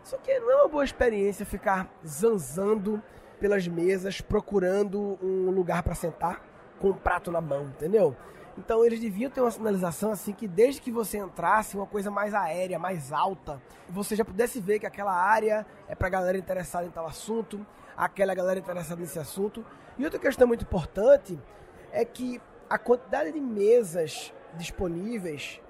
Só 0.03 0.17
que 0.17 0.37
não 0.41 0.51
é 0.51 0.57
uma 0.57 0.69
boa 0.69 0.85
experiência 0.85 1.47
ficar 1.47 1.89
zanzando 2.07 3.03
pelas 3.39 3.67
mesas, 3.69 4.21
procurando 4.21 5.19
um 5.23 5.51
lugar 5.51 5.83
para 5.83 5.95
sentar 5.95 6.43
com 6.79 6.91
um 6.91 6.95
prato 6.95 7.31
na 7.31 7.41
mão, 7.41 7.65
entendeu? 7.65 8.17
Então 8.59 8.85
eles 8.85 9.01
deviam 9.01 9.31
ter 9.31 9.41
uma 9.41 9.51
sinalização 9.51 10.13
assim 10.13 10.33
que 10.33 10.47
desde 10.47 10.81
que 10.81 10.91
você 10.91 11.19
entrasse, 11.19 11.77
uma 11.77 11.87
coisa 11.87 12.11
mais 12.11 12.35
aérea, 12.35 12.79
mais 12.79 13.13
alta, 13.13 13.63
você 13.89 14.15
já 14.15 14.25
pudesse 14.25 14.61
ver 14.61 14.79
que 14.79 14.87
aquela 14.87 15.13
área 15.13 15.65
é 15.89 15.95
para 15.95 16.09
galera 16.09 16.37
interessada 16.37 16.85
em 16.85 16.91
tal 16.91 17.07
assunto, 17.07 17.65
aquela 17.97 18.35
galera 18.35 18.59
interessada 18.59 19.01
nesse 19.01 19.19
assunto, 19.19 19.65
e 19.99 20.05
outra 20.05 20.19
questão 20.19 20.47
muito 20.47 20.65
importante 20.65 21.39
é 21.93 22.05
que 22.05 22.41
a 22.73 22.79
quantidade 22.79 23.31
de 23.31 23.39
mesas 23.39 24.33
disponíveis 24.55 25.61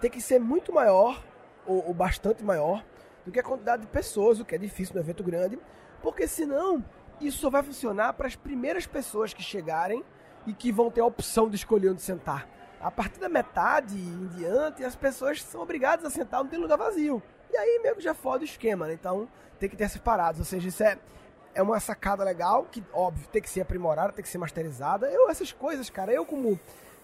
tem 0.00 0.10
que 0.10 0.22
ser 0.22 0.40
muito 0.40 0.72
maior, 0.72 1.22
ou, 1.66 1.88
ou 1.88 1.92
bastante 1.92 2.42
maior, 2.42 2.82
do 3.26 3.30
que 3.30 3.38
a 3.38 3.42
quantidade 3.42 3.82
de 3.82 3.88
pessoas, 3.88 4.40
o 4.40 4.44
que 4.44 4.54
é 4.54 4.58
difícil 4.58 4.94
no 4.94 5.00
evento 5.02 5.22
grande, 5.22 5.58
porque 6.00 6.26
senão 6.26 6.82
isso 7.20 7.36
só 7.36 7.50
vai 7.50 7.62
funcionar 7.62 8.14
para 8.14 8.26
as 8.26 8.34
primeiras 8.34 8.86
pessoas 8.86 9.34
que 9.34 9.42
chegarem 9.42 10.02
e 10.46 10.54
que 10.54 10.72
vão 10.72 10.90
ter 10.90 11.02
a 11.02 11.04
opção 11.04 11.46
de 11.50 11.56
escolher 11.56 11.90
onde 11.90 12.00
sentar. 12.00 12.48
A 12.80 12.90
partir 12.90 13.20
da 13.20 13.28
metade 13.28 13.94
em 13.94 14.26
diante, 14.28 14.82
as 14.82 14.96
pessoas 14.96 15.42
são 15.42 15.60
obrigadas 15.60 16.06
a 16.06 16.10
sentar, 16.10 16.42
não 16.42 16.48
tem 16.48 16.58
lugar 16.58 16.78
vazio. 16.78 17.22
E 17.52 17.56
aí 17.58 17.80
meio 17.82 17.96
que 17.96 18.02
já 18.02 18.14
foda 18.14 18.40
o 18.40 18.46
esquema, 18.46 18.86
né? 18.86 18.94
Então 18.94 19.28
tem 19.58 19.68
que 19.68 19.76
ter 19.76 19.90
separados. 19.90 20.40
Ou 20.40 20.46
seja, 20.46 20.68
isso 20.68 20.82
é, 20.82 20.98
é 21.56 21.62
uma 21.62 21.80
sacada 21.80 22.22
legal, 22.22 22.66
que, 22.70 22.84
óbvio, 22.92 23.26
tem 23.32 23.40
que 23.40 23.48
ser 23.48 23.62
aprimorada, 23.62 24.12
tem 24.12 24.22
que 24.22 24.28
ser 24.28 24.36
masterizada. 24.36 25.10
Eu, 25.10 25.30
essas 25.30 25.52
coisas, 25.52 25.88
cara, 25.88 26.12
eu 26.12 26.24
como 26.26 26.60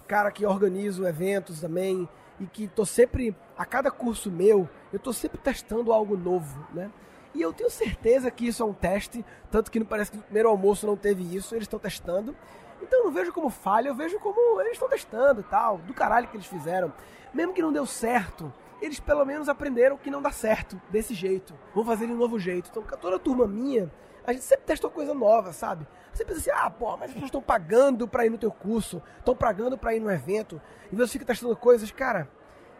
cara 0.07 0.31
que 0.31 0.45
organizo 0.45 1.07
eventos 1.07 1.59
também 1.59 2.07
e 2.39 2.45
que 2.45 2.69
tô 2.69 2.85
sempre, 2.85 3.35
a 3.57 3.65
cada 3.65 3.91
curso 3.91 4.31
meu, 4.31 4.69
eu 4.93 4.99
tô 4.99 5.11
sempre 5.11 5.39
testando 5.39 5.91
algo 5.91 6.19
novo, 6.19 6.67
né? 6.75 6.91
E 7.35 7.41
eu 7.41 7.51
tenho 7.51 7.71
certeza 7.71 8.31
que 8.31 8.47
isso 8.47 8.63
é 8.63 8.67
um 8.67 8.75
teste, 8.75 9.25
tanto 9.51 9.71
que 9.71 9.79
não 9.79 9.87
parece 9.87 10.11
que 10.11 10.19
no 10.19 10.23
primeiro 10.23 10.51
almoço 10.51 10.87
não 10.87 10.99
teve 10.99 11.35
isso, 11.35 11.55
eles 11.55 11.65
estão 11.65 11.79
testando. 11.79 12.37
Então 12.83 12.99
eu 12.99 13.05
não 13.07 13.13
vejo 13.13 13.33
como 13.33 13.49
falha, 13.49 13.89
eu 13.89 13.95
vejo 13.95 14.19
como 14.19 14.61
eles 14.61 14.73
estão 14.73 14.89
testando 14.89 15.41
e 15.41 15.45
tal, 15.45 15.79
do 15.79 15.95
caralho 15.95 16.29
que 16.29 16.37
eles 16.37 16.47
fizeram. 16.47 16.93
Mesmo 17.33 17.55
que 17.55 17.63
não 17.63 17.73
deu 17.73 17.87
certo, 17.87 18.53
eles 18.83 19.01
pelo 19.01 19.25
menos 19.25 19.49
aprenderam 19.49 19.97
que 19.97 20.11
não 20.11 20.21
dá 20.21 20.31
certo 20.31 20.79
desse 20.91 21.15
jeito. 21.15 21.55
Vão 21.75 21.87
fazer 21.87 22.07
de 22.07 22.13
um 22.13 22.17
novo 22.17 22.39
jeito. 22.39 22.69
Então, 22.71 22.83
toda 23.01 23.17
a 23.17 23.19
turma 23.19 23.47
minha, 23.47 23.91
a 24.27 24.33
gente 24.33 24.45
sempre 24.45 24.67
testou 24.67 24.91
coisa 24.91 25.15
nova, 25.15 25.53
sabe? 25.53 25.87
Você 26.13 26.25
pensa 26.25 26.41
assim, 26.41 26.51
ah, 26.51 26.71
pô, 26.71 26.91
mas 26.93 27.09
as 27.09 27.13
pessoas 27.13 27.29
estão 27.29 27.43
pagando 27.43 28.07
pra 28.07 28.27
ir 28.27 28.31
no 28.31 28.39
teu 28.39 28.51
curso, 28.51 29.03
estão 29.19 29.35
pagando 29.35 29.79
pra 29.79 29.95
ir 29.95 30.01
no 30.01 30.11
evento, 30.11 30.61
e 30.93 30.97
você 30.97 31.13
fica 31.13 31.25
testando 31.25 31.57
coisas. 31.57 31.91
Cara, 31.91 32.29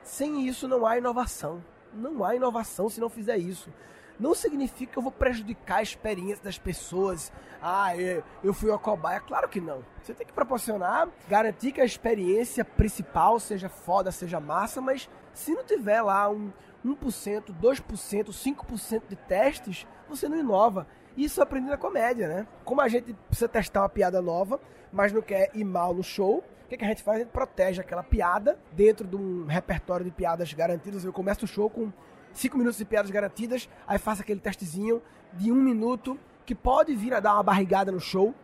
sem 0.03 0.47
isso 0.47 0.69
não 0.69 0.87
há 0.87 0.99
inovação. 0.99 1.65
Não 1.93 2.25
há 2.25 2.35
inovação 2.35 2.89
se 2.89 3.01
não 3.01 3.09
fizer 3.09 3.37
isso. 3.39 3.73
Não 4.21 4.35
significa 4.35 4.93
que 4.93 4.99
eu 4.99 5.03
vou 5.03 5.11
prejudicar 5.11 5.79
a 5.79 5.83
experiência 5.83 6.45
das 6.45 6.59
pessoas. 6.59 7.33
Ah, 7.61 7.97
eu 7.97 8.55
fui 8.55 8.71
uma 8.71 8.79
cobaia. 8.79 9.21
Claro 9.21 9.49
que 9.49 9.61
não. 9.61 9.85
Você 10.03 10.15
tem 10.15 10.27
que 10.27 10.33
proporcionar, 10.33 11.09
garantir 11.29 11.73
que 11.73 11.81
a 11.81 11.85
experiência 11.85 12.65
principal 12.65 13.41
seja 13.41 13.69
foda, 13.69 14.13
seja 14.13 14.39
massa, 14.39 14.81
mas 14.81 15.09
se 15.33 15.53
não 15.53 15.65
tiver 15.65 16.03
lá 16.03 16.29
um 16.31 16.53
1%, 16.85 17.53
2%, 17.61 18.29
5% 18.29 19.03
de 19.09 19.17
testes, 19.17 19.87
você 20.09 20.29
não 20.29 20.39
inova. 20.39 20.87
Isso 21.17 21.43
aprendi 21.43 21.69
na 21.69 21.77
comédia, 21.77 22.29
né? 22.29 22.47
Como 22.65 22.81
a 22.81 22.89
gente 22.89 23.15
precisa 23.29 23.49
testar 23.49 23.83
uma 23.83 23.89
piada 23.89 24.23
nova, 24.23 24.61
mas 24.93 25.13
não 25.13 25.23
quer 25.23 25.51
ir 25.55 25.65
mal 25.65 25.95
no 25.95 26.03
show, 26.03 26.39
o 26.65 26.69
que, 26.69 26.77
que 26.77 26.85
a 26.85 26.89
gente 26.89 27.03
faz? 27.03 27.17
A 27.17 27.21
gente 27.21 27.33
protege 27.33 27.81
aquela 27.81 28.03
piada 28.03 28.59
dentro 28.73 29.07
de 29.07 29.17
um 29.17 29.45
repertório 29.47 30.05
de 30.05 30.11
piadas 30.11 30.53
garantidas. 30.53 31.05
Eu 31.05 31.13
começo 31.13 31.45
o 31.45 31.49
show 31.49 31.69
com 31.69 31.93
5 32.33 32.57
minutos 32.57 32.79
de 32.79 32.85
piadas 32.85 33.11
garantidas, 33.11 33.69
aí 33.87 33.99
faço 33.99 34.23
aquele 34.23 34.41
testezinho 34.41 35.03
de 35.35 35.53
um 35.53 35.57
minuto 35.57 36.19
que 36.47 36.55
pode 36.55 36.95
vir 36.95 37.15
a 37.15 37.21
dar 37.21 37.35
uma 37.35 37.43
barrigada 37.43 37.93
no 37.93 38.01
show, 38.01 38.35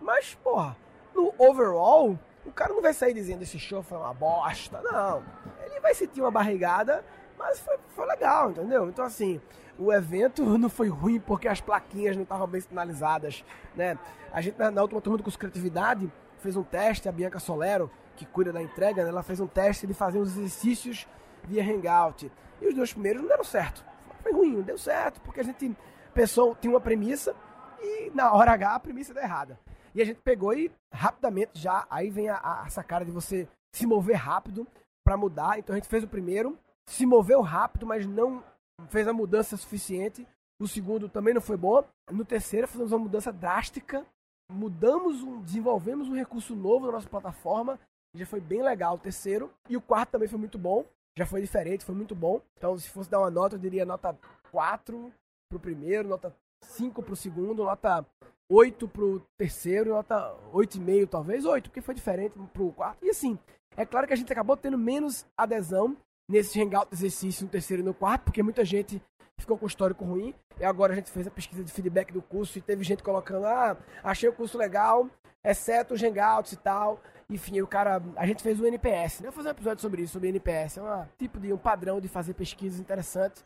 mas, 0.00 0.34
porra, 0.34 0.76
no 1.14 1.32
overall, 1.38 2.18
o 2.44 2.52
cara 2.52 2.72
não 2.72 2.82
vai 2.82 2.92
sair 2.92 3.14
dizendo 3.14 3.42
esse 3.42 3.58
show 3.58 3.82
foi 3.82 3.98
uma 3.98 4.14
bosta, 4.14 4.80
não. 4.82 5.22
Ele 5.64 5.80
vai 5.80 5.94
sentir 5.94 6.20
uma 6.20 6.30
barrigada 6.30 7.04
Mas 7.38 7.60
foi, 7.60 7.76
foi 7.94 8.06
legal, 8.06 8.50
entendeu? 8.50 8.88
Então, 8.88 9.04
assim, 9.04 9.40
o 9.78 9.92
evento 9.92 10.42
não 10.58 10.68
foi 10.68 10.88
ruim 10.88 11.20
porque 11.20 11.48
as 11.48 11.60
plaquinhas 11.60 12.16
não 12.16 12.22
estavam 12.22 12.46
bem 12.46 12.60
sinalizadas, 12.60 13.44
né? 13.74 13.98
A 14.32 14.40
gente, 14.40 14.58
na, 14.58 14.70
na 14.70 14.82
última 14.82 15.00
turma 15.00 15.18
do 15.18 15.22
curso 15.22 15.38
Criatividade, 15.38 16.10
fez 16.38 16.56
um 16.56 16.62
teste, 16.62 17.08
a 17.08 17.12
Bianca 17.12 17.38
Solero, 17.38 17.90
que 18.16 18.24
cuida 18.24 18.52
da 18.52 18.62
entrega, 18.62 19.02
né? 19.02 19.10
ela 19.10 19.22
fez 19.22 19.40
um 19.40 19.46
teste 19.46 19.86
de 19.86 19.94
fazer 19.94 20.18
os 20.18 20.36
exercícios 20.36 21.06
via 21.44 21.62
Hangout. 21.62 22.30
E 22.60 22.66
os 22.66 22.74
dois 22.74 22.92
primeiros 22.92 23.22
não 23.22 23.28
deram 23.28 23.44
certo. 23.44 23.84
Foi 24.22 24.32
ruim, 24.32 24.56
não 24.56 24.62
deu 24.62 24.78
certo, 24.78 25.20
porque 25.20 25.40
a 25.40 25.44
gente 25.44 25.76
pensou, 26.14 26.54
tinha 26.54 26.72
uma 26.72 26.80
premissa, 26.80 27.34
e 27.80 28.10
na 28.14 28.32
hora 28.32 28.52
H 28.52 28.74
a 28.74 28.80
premissa 28.80 29.12
deu 29.12 29.22
errada. 29.22 29.58
E 29.94 30.02
a 30.02 30.04
gente 30.04 30.20
pegou 30.22 30.52
e 30.52 30.70
rapidamente 30.92 31.52
já, 31.54 31.86
aí 31.90 32.10
vem 32.10 32.28
a, 32.28 32.36
a 32.36 32.68
sacada 32.68 33.04
de 33.04 33.10
você 33.10 33.48
se 33.72 33.86
mover 33.86 34.16
rápido 34.16 34.66
para 35.04 35.16
mudar. 35.16 35.58
Então 35.58 35.74
a 35.74 35.78
gente 35.78 35.88
fez 35.88 36.02
o 36.02 36.08
primeiro, 36.08 36.58
se 36.88 37.04
moveu 37.04 37.40
rápido, 37.40 37.86
mas 37.86 38.06
não 38.06 38.42
fez 38.88 39.06
a 39.08 39.12
mudança 39.12 39.56
suficiente. 39.56 40.26
O 40.58 40.66
segundo 40.66 41.08
também 41.08 41.34
não 41.34 41.40
foi 41.40 41.56
bom. 41.56 41.84
No 42.10 42.24
terceiro, 42.24 42.68
fizemos 42.68 42.92
uma 42.92 43.00
mudança 43.00 43.32
drástica. 43.32 44.06
Mudamos, 44.50 45.22
um, 45.22 45.40
desenvolvemos 45.42 46.08
um 46.08 46.14
recurso 46.14 46.54
novo 46.54 46.86
na 46.86 46.92
nossa 46.92 47.08
plataforma. 47.08 47.78
Já 48.14 48.24
foi 48.24 48.40
bem 48.40 48.62
legal 48.62 48.94
o 48.94 48.98
terceiro. 48.98 49.50
E 49.68 49.76
o 49.76 49.80
quarto 49.80 50.10
também 50.10 50.28
foi 50.28 50.38
muito 50.38 50.58
bom. 50.58 50.84
Já 51.18 51.26
foi 51.26 51.40
diferente, 51.40 51.84
foi 51.84 51.94
muito 51.94 52.14
bom. 52.14 52.40
Então, 52.56 52.78
se 52.78 52.88
fosse 52.88 53.10
dar 53.10 53.18
uma 53.18 53.30
nota, 53.30 53.56
eu 53.56 53.60
diria 53.60 53.84
nota 53.84 54.16
4 54.50 55.12
pro 55.50 55.60
primeiro, 55.60 56.08
nota 56.08 56.34
5 56.62 57.02
pro 57.02 57.16
segundo, 57.16 57.64
nota 57.64 58.04
8 58.50 58.86
pro 58.88 59.20
terceiro, 59.36 59.90
nota 59.90 60.34
8,5 60.52 61.08
talvez, 61.08 61.44
8, 61.44 61.70
porque 61.70 61.80
foi 61.80 61.94
diferente 61.94 62.34
pro 62.52 62.72
quarto. 62.72 63.04
E 63.04 63.10
assim, 63.10 63.38
é 63.76 63.84
claro 63.84 64.06
que 64.06 64.12
a 64.12 64.16
gente 64.16 64.32
acabou 64.32 64.56
tendo 64.56 64.78
menos 64.78 65.26
adesão 65.36 65.96
nesse 66.28 66.60
hangout 66.60 66.88
exercício 66.92 67.44
no 67.44 67.50
terceiro 67.50 67.82
e 67.82 67.84
no 67.84 67.94
quarto, 67.94 68.24
porque 68.24 68.42
muita 68.42 68.64
gente 68.64 69.02
ficou 69.38 69.56
com 69.56 69.66
histórico 69.66 70.04
ruim. 70.04 70.34
E 70.58 70.64
agora 70.64 70.92
a 70.92 70.96
gente 70.96 71.10
fez 71.10 71.26
a 71.26 71.30
pesquisa 71.30 71.62
de 71.62 71.70
feedback 71.70 72.12
do 72.12 72.22
curso 72.22 72.58
e 72.58 72.62
teve 72.62 72.82
gente 72.82 73.02
colocando, 73.02 73.46
ah, 73.46 73.76
achei 74.02 74.28
o 74.28 74.32
curso 74.32 74.56
legal, 74.56 75.08
exceto 75.44 75.94
os 75.94 76.02
hangouts 76.02 76.52
e 76.52 76.56
tal. 76.56 77.00
Enfim, 77.28 77.60
o 77.60 77.66
cara, 77.66 78.02
a 78.16 78.26
gente 78.26 78.42
fez 78.42 78.60
o 78.60 78.66
NPS, 78.66 79.20
né? 79.20 79.28
Eu 79.28 79.32
vou 79.32 79.42
fazer 79.42 79.48
um 79.48 79.52
episódio 79.52 79.82
sobre 79.82 80.02
isso, 80.02 80.12
sobre 80.12 80.28
NPS. 80.28 80.78
É 80.78 80.82
um 80.82 81.06
tipo 81.18 81.38
de 81.38 81.52
um 81.52 81.58
padrão 81.58 82.00
de 82.00 82.08
fazer 82.08 82.34
pesquisas 82.34 82.80
interessantes. 82.80 83.44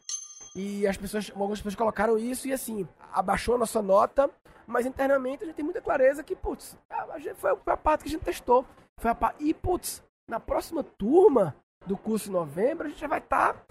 E 0.54 0.87
as 0.87 0.96
pessoas, 0.96 1.30
algumas 1.30 1.58
pessoas 1.58 1.75
colocaram 1.75 2.18
isso 2.18 2.49
e 2.49 2.52
assim, 2.52 2.87
abaixou 3.12 3.54
a 3.54 3.58
nossa 3.58 3.80
nota, 3.80 4.28
mas 4.66 4.84
internamente 4.84 5.44
a 5.44 5.46
gente 5.46 5.56
tem 5.56 5.64
muita 5.64 5.80
clareza 5.80 6.22
que, 6.22 6.34
putz, 6.34 6.76
a 6.90 7.18
gente, 7.18 7.34
foi, 7.34 7.50
a 7.66 7.76
parte 7.76 8.02
que 8.02 8.08
a 8.08 8.12
gente 8.12 8.25
testou. 8.25 8.64
Foi 8.99 9.10
a 9.10 9.14
parte. 9.14 9.42
E, 9.42 9.54
putz, 9.54 10.02
na 10.28 10.38
próxima 10.38 10.82
turma, 10.84 11.56
do 11.87 11.96
curso 11.96 12.28
em 12.28 12.32
novembro, 12.32 12.87
a 12.87 12.90
gente 12.90 13.00
já 13.00 13.08
vai 13.08 13.18
estar 13.18 13.54
tá 13.54 13.64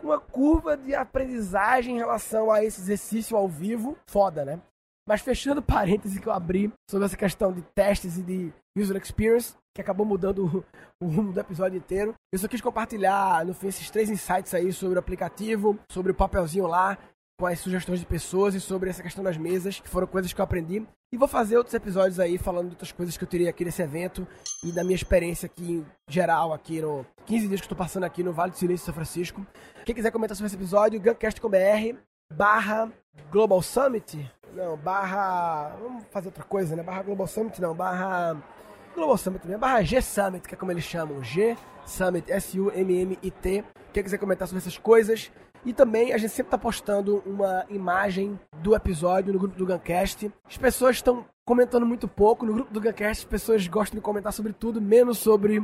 com 0.00 0.08
uma 0.08 0.20
curva 0.20 0.76
de 0.76 0.94
aprendizagem 0.94 1.96
em 1.96 1.98
relação 1.98 2.50
a 2.50 2.64
esse 2.64 2.80
exercício 2.80 3.36
ao 3.36 3.48
vivo. 3.48 3.96
Foda, 4.08 4.44
né? 4.44 4.60
Mas 5.06 5.20
fechando 5.20 5.60
parêntese 5.62 6.20
que 6.20 6.26
eu 6.26 6.32
abri 6.32 6.72
sobre 6.88 7.06
essa 7.06 7.16
questão 7.16 7.52
de 7.52 7.62
testes 7.74 8.16
e 8.16 8.22
de 8.22 8.52
user 8.76 8.96
experience, 8.96 9.54
que 9.74 9.80
acabou 9.80 10.06
mudando 10.06 10.64
o, 11.02 11.06
rumo 11.06 11.32
do 11.32 11.40
episódio 11.40 11.76
inteiro. 11.76 12.14
Eu 12.32 12.38
só 12.38 12.48
quis 12.48 12.60
compartilhar, 12.60 13.44
no 13.44 13.54
fim, 13.54 13.68
esses 13.68 13.90
três 13.90 14.08
insights 14.08 14.54
aí 14.54 14.72
sobre 14.72 14.96
o 14.96 15.00
aplicativo, 15.00 15.78
sobre 15.90 16.12
o 16.12 16.14
papelzinho 16.14 16.66
lá, 16.66 16.98
com 17.40 17.46
as 17.46 17.58
sugestões 17.58 17.98
de 17.98 18.04
pessoas 18.04 18.54
e 18.54 18.60
sobre 18.60 18.90
essa 18.90 19.02
questão 19.02 19.24
das 19.24 19.38
mesas, 19.38 19.80
que 19.80 19.88
foram 19.88 20.06
coisas 20.06 20.30
que 20.30 20.38
eu 20.38 20.44
aprendi. 20.44 20.86
E 21.10 21.16
vou 21.16 21.26
fazer 21.26 21.56
outros 21.56 21.74
episódios 21.74 22.20
aí 22.20 22.36
falando 22.36 22.66
de 22.66 22.74
outras 22.74 22.92
coisas 22.92 23.16
que 23.16 23.24
eu 23.24 23.28
teria 23.28 23.48
aqui 23.48 23.64
nesse 23.64 23.80
evento 23.80 24.28
e 24.62 24.70
da 24.70 24.84
minha 24.84 24.94
experiência 24.94 25.46
aqui 25.46 25.72
em 25.72 25.86
geral, 26.06 26.52
aqui 26.52 26.82
no 26.82 27.04
15 27.24 27.48
dias 27.48 27.60
que 27.60 27.64
eu 27.64 27.72
estou 27.72 27.78
passando 27.78 28.04
aqui 28.04 28.22
no 28.22 28.30
Vale 28.30 28.52
do 28.52 28.58
Silêncio 28.58 28.84
São 28.84 28.92
Francisco. 28.92 29.44
Quem 29.86 29.94
quiser 29.94 30.10
comentar 30.10 30.36
sobre 30.36 30.48
esse 30.48 30.56
episódio, 30.56 31.00
guncast.com.br 31.00 31.98
barra 32.30 32.92
Global 33.32 33.62
Summit. 33.62 34.30
Não, 34.54 34.76
barra. 34.76 35.74
Vamos 35.80 36.04
fazer 36.10 36.28
outra 36.28 36.44
coisa, 36.44 36.76
né? 36.76 36.82
Barra 36.82 37.02
Global 37.02 37.26
Summit, 37.26 37.58
não, 37.58 37.74
barra. 37.74 38.36
Global 38.94 39.16
Summit 39.16 39.42
também, 39.42 39.58
barra 39.58 39.82
G 39.82 40.02
Summit, 40.02 40.46
que 40.46 40.54
é 40.54 40.58
como 40.58 40.72
eles 40.72 40.84
chamam. 40.84 41.24
G 41.24 41.56
Summit, 41.86 42.30
S-U-M-M-I-T. 42.30 43.64
Quem 43.94 44.02
quiser 44.02 44.18
comentar 44.18 44.46
sobre 44.46 44.60
essas 44.60 44.76
coisas, 44.76 45.30
e 45.64 45.72
também 45.72 46.12
a 46.12 46.18
gente 46.18 46.30
sempre 46.30 46.48
está 46.48 46.58
postando 46.58 47.22
uma 47.26 47.64
imagem 47.68 48.38
do 48.62 48.74
episódio 48.74 49.32
no 49.32 49.38
grupo 49.38 49.56
do 49.56 49.66
Guncast. 49.66 50.32
As 50.46 50.56
pessoas 50.56 50.96
estão 50.96 51.26
comentando 51.46 51.84
muito 51.84 52.08
pouco. 52.08 52.46
No 52.46 52.54
grupo 52.54 52.72
do 52.72 52.80
Guncast, 52.80 53.24
as 53.24 53.30
pessoas 53.30 53.66
gostam 53.66 53.98
de 53.98 54.02
comentar 54.02 54.32
sobre 54.32 54.52
tudo, 54.52 54.80
menos 54.80 55.18
sobre 55.18 55.62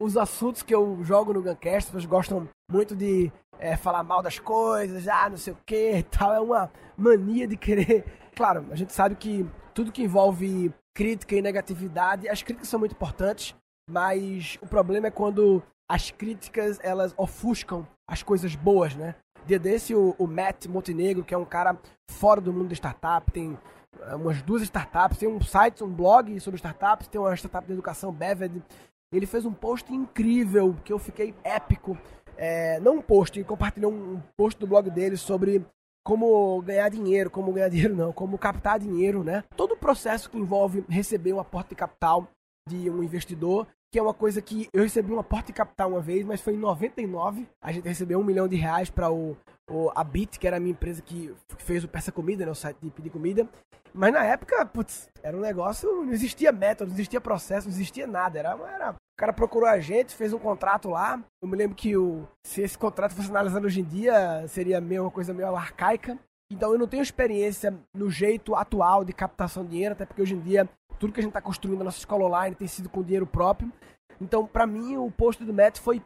os 0.00 0.16
assuntos 0.16 0.62
que 0.62 0.74
eu 0.74 0.98
jogo 1.02 1.32
no 1.32 1.42
Guncast. 1.42 1.76
As 1.76 1.84
pessoas 1.84 2.06
gostam 2.06 2.48
muito 2.70 2.96
de 2.96 3.30
é, 3.58 3.76
falar 3.76 4.02
mal 4.02 4.22
das 4.22 4.38
coisas, 4.38 5.06
ah, 5.06 5.28
não 5.28 5.36
sei 5.36 5.52
o 5.52 5.58
que 5.64 6.04
tal. 6.10 6.32
É 6.32 6.40
uma 6.40 6.70
mania 6.96 7.46
de 7.46 7.56
querer. 7.56 8.04
Claro, 8.38 8.66
a 8.70 8.76
gente 8.76 8.92
sabe 8.92 9.16
que 9.16 9.44
tudo 9.74 9.90
que 9.90 10.00
envolve 10.00 10.72
crítica 10.94 11.34
e 11.34 11.42
negatividade, 11.42 12.28
as 12.28 12.40
críticas 12.40 12.68
são 12.68 12.78
muito 12.78 12.92
importantes, 12.92 13.52
mas 13.90 14.56
o 14.62 14.66
problema 14.68 15.08
é 15.08 15.10
quando 15.10 15.60
as 15.90 16.10
críticas 16.12 16.78
elas 16.82 17.12
ofuscam 17.16 17.84
as 18.08 18.22
coisas 18.22 18.54
boas, 18.54 18.94
né? 18.94 19.14
Dia 19.48 19.58
desse, 19.58 19.94
o, 19.94 20.14
o 20.18 20.26
Matt 20.26 20.66
Montenegro, 20.66 21.24
que 21.24 21.32
é 21.32 21.38
um 21.38 21.44
cara 21.46 21.74
fora 22.10 22.38
do 22.38 22.52
mundo 22.52 22.68
da 22.68 22.74
startup, 22.74 23.32
tem 23.32 23.56
eh, 23.98 24.14
umas 24.14 24.42
duas 24.42 24.60
startups, 24.60 25.16
tem 25.16 25.26
um 25.26 25.40
site, 25.40 25.82
um 25.82 25.88
blog 25.88 26.38
sobre 26.38 26.58
startups, 26.58 27.08
tem 27.08 27.18
uma 27.18 27.34
startup 27.34 27.66
de 27.66 27.72
educação, 27.72 28.12
Beved. 28.12 28.62
Ele 29.10 29.24
fez 29.24 29.46
um 29.46 29.52
post 29.54 29.90
incrível, 29.90 30.76
que 30.84 30.92
eu 30.92 30.98
fiquei 30.98 31.34
épico. 31.42 31.96
É, 32.36 32.78
não 32.80 32.96
um 32.96 33.00
post, 33.00 33.38
ele 33.38 33.48
compartilhou 33.48 33.90
um 33.90 34.20
post 34.36 34.60
do 34.60 34.66
blog 34.66 34.90
dele 34.90 35.16
sobre 35.16 35.64
como 36.04 36.60
ganhar 36.60 36.90
dinheiro, 36.90 37.30
como 37.30 37.50
ganhar 37.50 37.70
dinheiro 37.72 37.96
não, 37.96 38.12
como 38.12 38.36
captar 38.36 38.78
dinheiro, 38.78 39.24
né? 39.24 39.44
Todo 39.56 39.72
o 39.72 39.78
processo 39.78 40.28
que 40.28 40.36
envolve 40.36 40.84
receber 40.90 41.32
uma 41.32 41.44
porta 41.44 41.70
de 41.70 41.76
capital 41.76 42.28
de 42.68 42.90
um 42.90 43.02
investidor 43.02 43.66
que 43.90 43.98
é 43.98 44.02
uma 44.02 44.14
coisa 44.14 44.42
que 44.42 44.68
eu 44.72 44.82
recebi 44.82 45.12
uma 45.12 45.24
porta 45.24 45.46
de 45.46 45.52
capital 45.54 45.90
uma 45.90 46.00
vez, 46.00 46.24
mas 46.24 46.40
foi 46.40 46.54
em 46.54 46.58
99. 46.58 47.46
A 47.62 47.72
gente 47.72 47.88
recebeu 47.88 48.18
um 48.18 48.24
milhão 48.24 48.46
de 48.46 48.56
reais 48.56 48.90
para 48.90 49.10
o, 49.10 49.36
o, 49.70 49.90
a 49.94 50.04
Bit, 50.04 50.38
que 50.38 50.46
era 50.46 50.58
a 50.58 50.60
minha 50.60 50.72
empresa 50.72 51.00
que 51.00 51.34
fez 51.58 51.84
o 51.84 51.88
Peça 51.88 52.12
Comida, 52.12 52.44
né, 52.44 52.50
o 52.50 52.54
site 52.54 52.78
de 52.82 52.90
pedir 52.90 53.10
comida. 53.10 53.48
Mas 53.94 54.12
na 54.12 54.24
época, 54.24 54.64
putz, 54.66 55.08
era 55.22 55.36
um 55.36 55.40
negócio, 55.40 56.04
não 56.04 56.12
existia 56.12 56.52
método, 56.52 56.90
não 56.90 56.96
existia 56.96 57.20
processo, 57.20 57.66
não 57.66 57.74
existia 57.74 58.06
nada. 58.06 58.38
Era, 58.38 58.50
era, 58.50 58.90
o 58.90 59.16
cara 59.16 59.32
procurou 59.32 59.68
a 59.68 59.80
gente, 59.80 60.14
fez 60.14 60.32
um 60.32 60.38
contrato 60.38 60.90
lá. 60.90 61.22
Eu 61.42 61.48
me 61.48 61.56
lembro 61.56 61.74
que 61.74 61.96
o, 61.96 62.28
se 62.44 62.60
esse 62.60 62.76
contrato 62.76 63.14
fosse 63.14 63.30
analisado 63.30 63.66
hoje 63.66 63.80
em 63.80 63.84
dia, 63.84 64.46
seria 64.48 64.80
meio, 64.80 65.02
uma 65.02 65.10
coisa 65.10 65.32
meio 65.32 65.56
arcaica. 65.56 66.18
Então 66.50 66.72
eu 66.72 66.78
não 66.78 66.86
tenho 66.86 67.02
experiência 67.02 67.74
no 67.94 68.10
jeito 68.10 68.54
atual 68.54 69.04
de 69.04 69.12
captação 69.12 69.64
de 69.64 69.70
dinheiro, 69.70 69.92
até 69.92 70.06
porque 70.06 70.22
hoje 70.22 70.34
em 70.34 70.40
dia 70.40 70.68
tudo 70.98 71.12
que 71.12 71.20
a 71.20 71.22
gente 71.22 71.30
está 71.30 71.40
construindo 71.40 71.78
na 71.78 71.86
nossa 71.86 71.98
escola 71.98 72.24
online 72.24 72.56
tem 72.56 72.68
sido 72.68 72.88
com 72.88 73.02
dinheiro 73.02 73.26
próprio. 73.26 73.72
Então, 74.20 74.46
para 74.46 74.66
mim, 74.66 74.96
o 74.96 75.10
post 75.10 75.44
do 75.44 75.54
Matt 75.54 75.78
foi, 75.78 76.02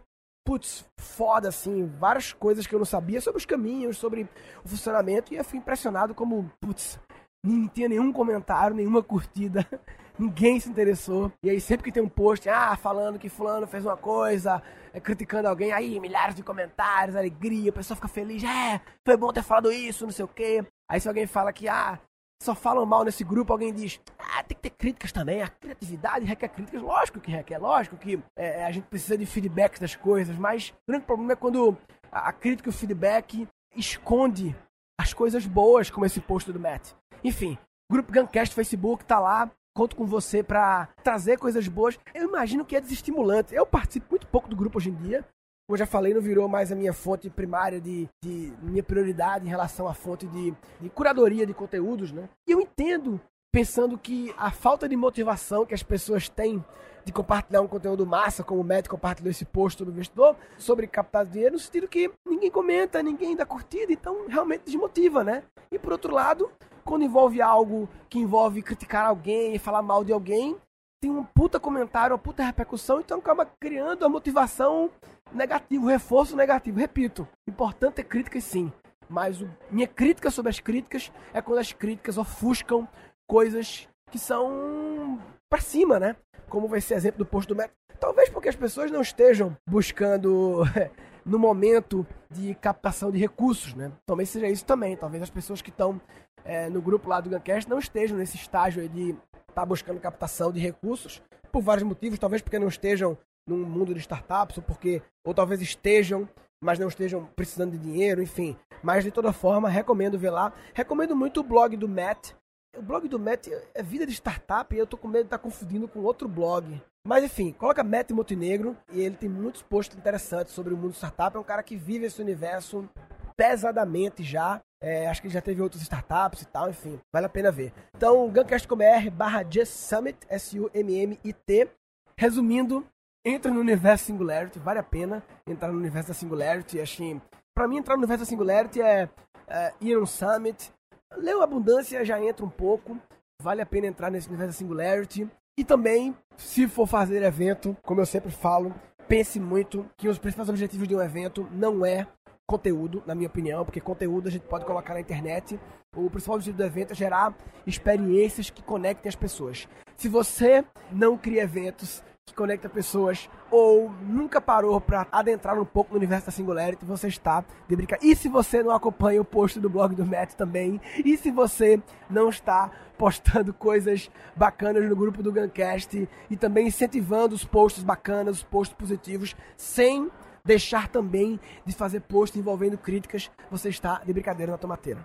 putz, 0.46 0.84
foda, 0.98 1.48
assim, 1.48 1.86
várias 1.98 2.32
coisas 2.32 2.66
que 2.66 2.74
eu 2.74 2.78
não 2.78 2.86
sabia 2.86 3.20
sobre 3.20 3.38
os 3.38 3.46
caminhos, 3.46 3.96
sobre 3.96 4.28
o 4.64 4.68
funcionamento, 4.68 5.32
e 5.32 5.36
eu 5.36 5.44
fui 5.44 5.58
impressionado 5.58 6.14
como, 6.14 6.50
putz, 6.60 7.00
não 7.44 7.66
tinha 7.68 7.88
nenhum 7.88 8.12
comentário, 8.12 8.76
nenhuma 8.76 9.02
curtida, 9.02 9.66
ninguém 10.18 10.60
se 10.60 10.68
interessou. 10.68 11.32
E 11.42 11.48
aí, 11.48 11.60
sempre 11.60 11.84
que 11.84 11.92
tem 11.92 12.02
um 12.02 12.08
post, 12.08 12.48
ah, 12.48 12.76
falando 12.76 13.18
que 13.18 13.30
fulano 13.30 13.66
fez 13.66 13.84
uma 13.86 13.96
coisa, 13.96 14.62
é, 14.92 15.00
criticando 15.00 15.48
alguém, 15.48 15.72
aí 15.72 15.98
milhares 15.98 16.34
de 16.34 16.42
comentários, 16.42 17.16
alegria, 17.16 17.70
a 17.70 17.74
pessoa 17.74 17.96
fica 17.96 18.08
feliz, 18.08 18.44
é, 18.44 18.80
foi 19.06 19.16
bom 19.16 19.32
ter 19.32 19.42
falado 19.42 19.72
isso, 19.72 20.04
não 20.04 20.12
sei 20.12 20.24
o 20.24 20.28
quê. 20.28 20.64
Aí 20.88 21.00
se 21.00 21.08
alguém 21.08 21.26
fala 21.26 21.52
que, 21.52 21.66
ah, 21.66 21.98
só 22.42 22.54
falam 22.54 22.84
mal 22.84 23.04
nesse 23.04 23.22
grupo, 23.24 23.52
alguém 23.52 23.72
diz, 23.72 24.00
ah, 24.18 24.42
tem 24.42 24.56
que 24.56 24.62
ter 24.62 24.70
críticas 24.70 25.12
também, 25.12 25.42
a 25.42 25.48
criatividade 25.48 26.24
requer 26.24 26.48
críticas, 26.48 26.82
lógico 26.82 27.20
que 27.20 27.30
requer, 27.30 27.58
lógico 27.58 27.96
que 27.96 28.22
é, 28.36 28.64
a 28.64 28.72
gente 28.72 28.84
precisa 28.84 29.16
de 29.16 29.24
feedbacks 29.24 29.78
das 29.78 29.94
coisas, 29.94 30.36
mas 30.36 30.70
o 30.70 30.90
grande 30.90 31.06
problema 31.06 31.32
é 31.32 31.36
quando 31.36 31.76
a, 32.10 32.28
a 32.28 32.32
crítica 32.32 32.68
e 32.68 32.70
o 32.70 32.72
feedback 32.72 33.48
esconde 33.76 34.54
as 35.00 35.14
coisas 35.14 35.46
boas, 35.46 35.90
como 35.90 36.06
esse 36.06 36.20
post 36.20 36.52
do 36.52 36.60
Matt. 36.60 36.92
Enfim, 37.24 37.56
grupo 37.90 38.12
Guncast 38.12 38.54
Facebook 38.54 39.04
tá 39.04 39.18
lá, 39.18 39.50
conto 39.74 39.96
com 39.96 40.06
você 40.06 40.42
para 40.42 40.88
trazer 41.02 41.38
coisas 41.38 41.66
boas. 41.68 41.98
Eu 42.14 42.28
imagino 42.28 42.64
que 42.64 42.76
é 42.76 42.80
desestimulante. 42.80 43.54
Eu 43.54 43.66
participo 43.66 44.06
muito 44.10 44.26
pouco 44.26 44.48
do 44.48 44.56
grupo 44.56 44.78
hoje 44.78 44.90
em 44.90 44.94
dia, 44.94 45.24
como 45.66 45.74
eu 45.74 45.78
já 45.78 45.86
falei, 45.86 46.12
não 46.12 46.20
virou 46.20 46.48
mais 46.48 46.72
a 46.72 46.74
minha 46.74 46.92
fonte 46.92 47.30
primária 47.30 47.80
de, 47.80 48.08
de 48.22 48.52
minha 48.62 48.82
prioridade 48.82 49.46
em 49.46 49.48
relação 49.48 49.86
à 49.86 49.94
fonte 49.94 50.26
de, 50.26 50.54
de 50.80 50.90
curadoria 50.90 51.46
de 51.46 51.54
conteúdos, 51.54 52.12
né? 52.12 52.28
E 52.46 52.52
eu 52.52 52.60
entendo, 52.60 53.20
pensando 53.52 53.96
que 53.96 54.34
a 54.36 54.50
falta 54.50 54.88
de 54.88 54.96
motivação 54.96 55.64
que 55.64 55.74
as 55.74 55.82
pessoas 55.82 56.28
têm 56.28 56.62
de 57.04 57.12
compartilhar 57.12 57.60
um 57.60 57.68
conteúdo 57.68 58.06
massa, 58.06 58.44
como 58.44 58.60
o 58.60 58.64
Matt 58.64 58.88
compartilhou 58.88 59.30
esse 59.30 59.44
post 59.44 59.84
do 59.84 59.90
investidor, 59.90 60.36
sobre 60.56 60.86
captar 60.86 61.26
dinheiro, 61.26 61.54
no 61.54 61.58
sentido 61.58 61.88
que 61.88 62.10
ninguém 62.26 62.50
comenta, 62.50 63.02
ninguém 63.02 63.34
dá 63.36 63.44
curtida, 63.44 63.92
então 63.92 64.26
realmente 64.28 64.64
desmotiva, 64.66 65.24
né? 65.24 65.42
E 65.70 65.78
por 65.78 65.92
outro 65.92 66.12
lado, 66.12 66.50
quando 66.84 67.04
envolve 67.04 67.40
algo 67.40 67.88
que 68.08 68.18
envolve 68.18 68.62
criticar 68.62 69.06
alguém 69.06 69.58
falar 69.58 69.82
mal 69.82 70.04
de 70.04 70.12
alguém, 70.12 70.56
tem 71.00 71.10
um 71.10 71.24
puta 71.24 71.58
comentário, 71.58 72.14
uma 72.14 72.22
puta 72.22 72.44
repercussão, 72.44 73.00
então 73.00 73.18
acaba 73.18 73.44
criando 73.44 74.04
a 74.04 74.08
motivação 74.08 74.88
negativo, 75.34 75.86
reforço 75.86 76.36
negativo. 76.36 76.78
Repito, 76.78 77.28
importante 77.46 78.00
é 78.00 78.04
críticas 78.04 78.44
sim. 78.44 78.72
Mas 79.08 79.40
o, 79.42 79.50
minha 79.70 79.86
crítica 79.86 80.30
sobre 80.30 80.50
as 80.50 80.60
críticas 80.60 81.12
é 81.34 81.42
quando 81.42 81.58
as 81.58 81.72
críticas 81.72 82.16
ofuscam 82.16 82.88
coisas 83.26 83.88
que 84.10 84.18
são 84.18 85.18
para 85.48 85.60
cima, 85.60 85.98
né? 85.98 86.16
Como 86.48 86.68
vai 86.68 86.80
ser 86.80 86.94
exemplo 86.94 87.18
do 87.18 87.26
posto 87.26 87.48
do 87.48 87.56
Metro. 87.56 87.74
Talvez 87.98 88.28
porque 88.28 88.48
as 88.48 88.56
pessoas 88.56 88.90
não 88.90 89.00
estejam 89.00 89.56
buscando 89.68 90.62
no 91.24 91.38
momento 91.38 92.06
de 92.30 92.54
captação 92.54 93.10
de 93.10 93.18
recursos, 93.18 93.74
né? 93.74 93.92
Talvez 94.06 94.28
seja 94.28 94.48
isso 94.48 94.64
também. 94.64 94.96
Talvez 94.96 95.22
as 95.22 95.30
pessoas 95.30 95.62
que 95.62 95.70
estão 95.70 96.00
é, 96.44 96.68
no 96.68 96.80
grupo 96.82 97.08
lá 97.08 97.20
do 97.20 97.30
Guncast 97.30 97.68
não 97.68 97.78
estejam 97.78 98.16
nesse 98.16 98.36
estágio 98.36 98.88
de 98.88 99.10
estar 99.10 99.52
tá 99.54 99.66
buscando 99.66 100.00
captação 100.00 100.50
de 100.50 100.60
recursos 100.60 101.22
por 101.50 101.62
vários 101.62 101.86
motivos. 101.86 102.18
Talvez 102.18 102.42
porque 102.42 102.58
não 102.58 102.68
estejam 102.68 103.16
num 103.46 103.58
mundo 103.58 103.94
de 103.94 104.00
startups 104.00 104.56
ou 104.58 104.62
porque 104.62 105.02
ou 105.24 105.34
talvez 105.34 105.60
estejam 105.60 106.28
mas 106.62 106.78
não 106.78 106.86
estejam 106.86 107.26
precisando 107.34 107.72
de 107.72 107.78
dinheiro, 107.78 108.22
enfim. 108.22 108.56
Mas 108.82 109.02
de 109.02 109.10
toda 109.10 109.32
forma, 109.32 109.68
recomendo 109.68 110.18
ver 110.18 110.30
lá. 110.30 110.52
Recomendo 110.72 111.16
muito 111.16 111.40
o 111.40 111.42
blog 111.42 111.76
do 111.76 111.88
Matt. 111.88 112.32
O 112.76 112.80
blog 112.80 113.06
do 113.08 113.18
Matt 113.18 113.48
é 113.74 113.82
vida 113.82 114.06
de 114.06 114.12
startup 114.12 114.74
e 114.74 114.78
eu 114.78 114.86
tô 114.86 114.96
com 114.96 115.08
medo 115.08 115.24
de 115.24 115.26
estar 115.26 115.38
tá 115.38 115.42
confundindo 115.42 115.88
com 115.88 116.00
outro 116.00 116.28
blog. 116.28 116.80
Mas 117.04 117.24
enfim, 117.24 117.52
coloca 117.52 117.82
Matt 117.82 118.12
Montenegro 118.12 118.76
e 118.92 119.00
ele 119.00 119.16
tem 119.16 119.28
muitos 119.28 119.60
posts 119.60 119.98
interessantes 119.98 120.54
sobre 120.54 120.72
o 120.72 120.76
mundo 120.76 120.94
startup. 120.94 121.36
É 121.36 121.40
um 121.40 121.44
cara 121.44 121.64
que 121.64 121.76
vive 121.76 122.06
esse 122.06 122.22
universo 122.22 122.88
pesadamente 123.36 124.22
já. 124.22 124.60
É, 124.80 125.08
acho 125.08 125.20
que 125.20 125.28
já 125.28 125.40
teve 125.40 125.60
outras 125.60 125.82
startups 125.82 126.42
e 126.42 126.46
tal, 126.46 126.68
enfim, 126.68 126.98
vale 127.12 127.26
a 127.26 127.28
pena 127.28 127.52
ver. 127.52 127.72
Então, 127.94 128.28
guncast.com.br 128.28 129.10
barra 129.12 129.44
Summit, 129.64 130.18
S-U-M-M-I-T. 130.28 131.68
Resumindo, 132.16 132.84
entra 133.24 133.52
no 133.52 133.60
universo 133.60 134.06
Singularity, 134.06 134.58
vale 134.58 134.78
a 134.78 134.82
pena 134.82 135.22
entrar 135.46 135.70
no 135.70 135.78
universo 135.78 136.08
da 136.08 136.14
Singularity. 136.14 136.80
Assim, 136.80 137.20
para 137.54 137.68
mim, 137.68 137.78
entrar 137.78 137.94
no 137.94 138.00
universo 138.00 138.24
da 138.24 138.28
Singularity 138.28 138.80
é, 138.80 139.08
é 139.48 139.72
ir 139.80 139.96
no 139.96 140.06
Summit. 140.06 140.72
Leu 141.16 141.42
Abundância 141.42 142.04
já 142.04 142.20
entra 142.20 142.44
um 142.44 142.50
pouco. 142.50 142.98
Vale 143.40 143.62
a 143.62 143.66
pena 143.66 143.86
entrar 143.86 144.10
nesse 144.10 144.28
universo 144.28 144.52
da 144.52 144.58
Singularity. 144.58 145.28
E 145.58 145.64
também, 145.64 146.16
se 146.36 146.66
for 146.66 146.86
fazer 146.86 147.22
evento, 147.22 147.76
como 147.82 148.00
eu 148.00 148.06
sempre 148.06 148.30
falo, 148.30 148.74
pense 149.06 149.38
muito 149.38 149.86
que 149.96 150.08
os 150.08 150.18
principais 150.18 150.48
objetivos 150.48 150.88
de 150.88 150.96
um 150.96 151.02
evento 151.02 151.46
não 151.52 151.84
é 151.84 152.06
conteúdo, 152.46 153.02
na 153.06 153.14
minha 153.14 153.28
opinião, 153.28 153.64
porque 153.64 153.80
conteúdo 153.80 154.28
a 154.28 154.30
gente 154.30 154.46
pode 154.46 154.64
colocar 154.64 154.94
na 154.94 155.00
internet. 155.00 155.58
O 155.94 156.08
principal 156.10 156.36
objetivo 156.36 156.56
do 156.56 156.64
evento 156.64 156.92
é 156.92 156.94
gerar 156.94 157.34
experiências 157.66 158.50
que 158.50 158.62
conectem 158.62 159.08
as 159.08 159.16
pessoas. 159.16 159.68
Se 159.96 160.08
você 160.08 160.64
não 160.90 161.16
cria 161.16 161.42
eventos 161.42 162.02
que 162.32 162.36
conecta 162.36 162.68
pessoas 162.68 163.28
ou 163.50 163.90
nunca 164.02 164.40
parou 164.40 164.80
para 164.80 165.06
adentrar 165.12 165.58
um 165.60 165.64
pouco 165.64 165.92
no 165.92 165.98
universo 165.98 166.26
da 166.26 166.32
Singularity, 166.32 166.84
você 166.84 167.06
está 167.06 167.44
de 167.68 167.76
brincadeira. 167.76 168.12
E 168.12 168.16
se 168.16 168.28
você 168.28 168.62
não 168.62 168.74
acompanha 168.74 169.20
o 169.20 169.24
post 169.24 169.60
do 169.60 169.68
blog 169.68 169.94
do 169.94 170.04
Matt 170.04 170.32
também, 170.32 170.80
e 171.04 171.16
se 171.16 171.30
você 171.30 171.80
não 172.08 172.30
está 172.30 172.70
postando 172.96 173.52
coisas 173.54 174.10
bacanas 174.34 174.88
no 174.88 174.96
grupo 174.96 175.22
do 175.22 175.32
Guncast 175.32 176.08
e 176.30 176.36
também 176.36 176.66
incentivando 176.68 177.34
os 177.34 177.44
posts 177.44 177.84
bacanas, 177.84 178.38
os 178.38 178.42
posts 178.42 178.76
positivos, 178.76 179.36
sem 179.56 180.10
deixar 180.44 180.88
também 180.88 181.38
de 181.64 181.74
fazer 181.74 182.00
posts 182.00 182.38
envolvendo 182.40 182.78
críticas, 182.78 183.30
você 183.50 183.68
está 183.68 184.00
de 184.04 184.12
brincadeira 184.12 184.52
na 184.52 184.58
tomateira. 184.58 185.04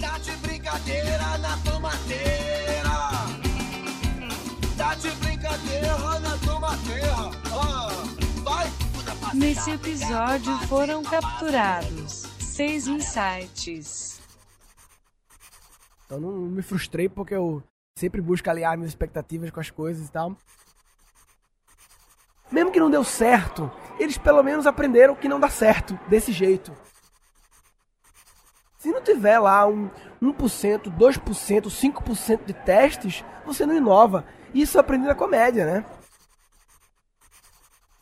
Tá 0.00 0.18
de 0.18 0.30
brincadeira 0.38 1.38
na 1.38 1.56
tomateira. 1.58 2.88
Tá 4.76 4.94
de 4.94 5.10
brincadeira 5.10 5.98
na 6.20 6.27
Nesse 9.34 9.70
episódio 9.70 10.58
foram 10.66 11.02
capturados 11.02 12.24
seis 12.58 12.88
insights. 12.88 14.20
Então 16.04 16.18
não 16.18 16.32
me 16.32 16.60
frustrei 16.60 17.08
porque 17.08 17.34
eu 17.34 17.62
sempre 17.96 18.20
busco 18.20 18.50
aliar 18.50 18.76
minhas 18.76 18.90
expectativas 18.90 19.50
com 19.50 19.60
as 19.60 19.70
coisas 19.70 20.08
e 20.08 20.10
tal. 20.10 20.36
Mesmo 22.50 22.72
que 22.72 22.80
não 22.80 22.90
deu 22.90 23.04
certo, 23.04 23.70
eles 23.98 24.18
pelo 24.18 24.42
menos 24.42 24.66
aprenderam 24.66 25.14
que 25.14 25.28
não 25.28 25.38
dá 25.38 25.48
certo 25.48 25.98
desse 26.08 26.32
jeito. 26.32 26.72
Se 28.78 28.90
não 28.90 29.02
tiver 29.02 29.38
lá 29.38 29.66
um 29.66 29.90
1%, 30.22 30.90
2%, 30.96 31.62
5% 31.66 32.44
de 32.44 32.54
testes, 32.54 33.24
você 33.44 33.66
não 33.66 33.76
inova. 33.76 34.24
Isso 34.54 34.78
aprendi 34.78 35.06
na 35.06 35.14
comédia, 35.14 35.64
né? 35.64 35.84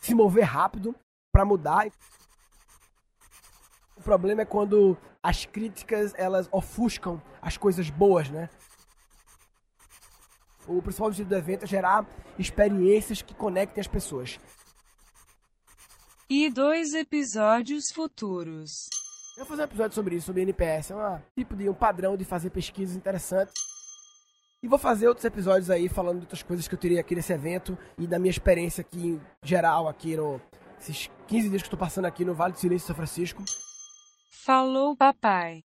Se 0.07 0.15
mover 0.15 0.45
rápido 0.45 0.95
para 1.33 1.45
mudar. 1.45 1.89
O 3.97 4.03
problema 4.03 4.43
é 4.43 4.45
quando 4.45 4.97
as 5.21 5.45
críticas 5.45 6.15
elas 6.17 6.49
ofuscam 6.53 7.21
as 7.43 7.57
coisas 7.57 7.91
boas, 7.91 8.31
né? 8.31 8.49
O 10.69 10.81
principal 10.81 11.09
objetivo 11.09 11.29
do 11.31 11.35
evento 11.35 11.65
é 11.65 11.67
gerar 11.67 12.07
experiências 12.39 13.21
que 13.21 13.35
conectem 13.35 13.81
as 13.81 13.89
pessoas. 13.89 14.39
E 16.31 16.51
dois 16.51 16.95
episódios 16.95 17.91
futuros. 17.91 18.87
Eu 19.37 19.45
vou 19.45 19.47
fazer 19.47 19.63
um 19.63 19.65
episódio 19.65 19.95
sobre 19.97 20.15
isso, 20.15 20.27
sobre 20.27 20.43
NPS. 20.43 20.93
É 20.93 20.95
um 20.95 21.21
tipo 21.37 21.57
de 21.57 21.69
um 21.69 21.75
padrão 21.75 22.17
de 22.17 22.25
fazer 22.25 22.51
pesquisas 22.51 22.95
interessantes. 22.95 23.55
E 24.67 24.69
vou 24.69 24.81
fazer 24.81 25.07
outros 25.07 25.25
episódios 25.25 25.71
aí 25.71 25.89
falando 25.89 26.17
de 26.17 26.23
outras 26.25 26.43
coisas 26.43 26.67
que 26.67 26.75
eu 26.75 26.79
teria 26.79 26.99
aqui 26.99 27.15
nesse 27.15 27.33
evento 27.33 27.79
e 27.97 28.05
da 28.05 28.19
minha 28.19 28.33
experiência 28.33 28.81
aqui 28.81 28.99
em 29.11 29.21
geral, 29.41 29.87
aqui 29.87 30.17
no. 30.17 30.41
Esses 30.77 31.09
15 31.29 31.49
dias 31.51 31.63
que 31.63 31.71
tô 31.71 31.77
passando 31.77 32.07
aqui 32.07 32.25
no 32.25 32.35
Vale 32.35 32.53
do 32.53 32.59
Silêncio 32.59 32.83
de 32.83 32.87
São 32.89 32.97
Francisco. 32.97 33.45
Falou, 34.45 34.97
papai. 34.97 35.63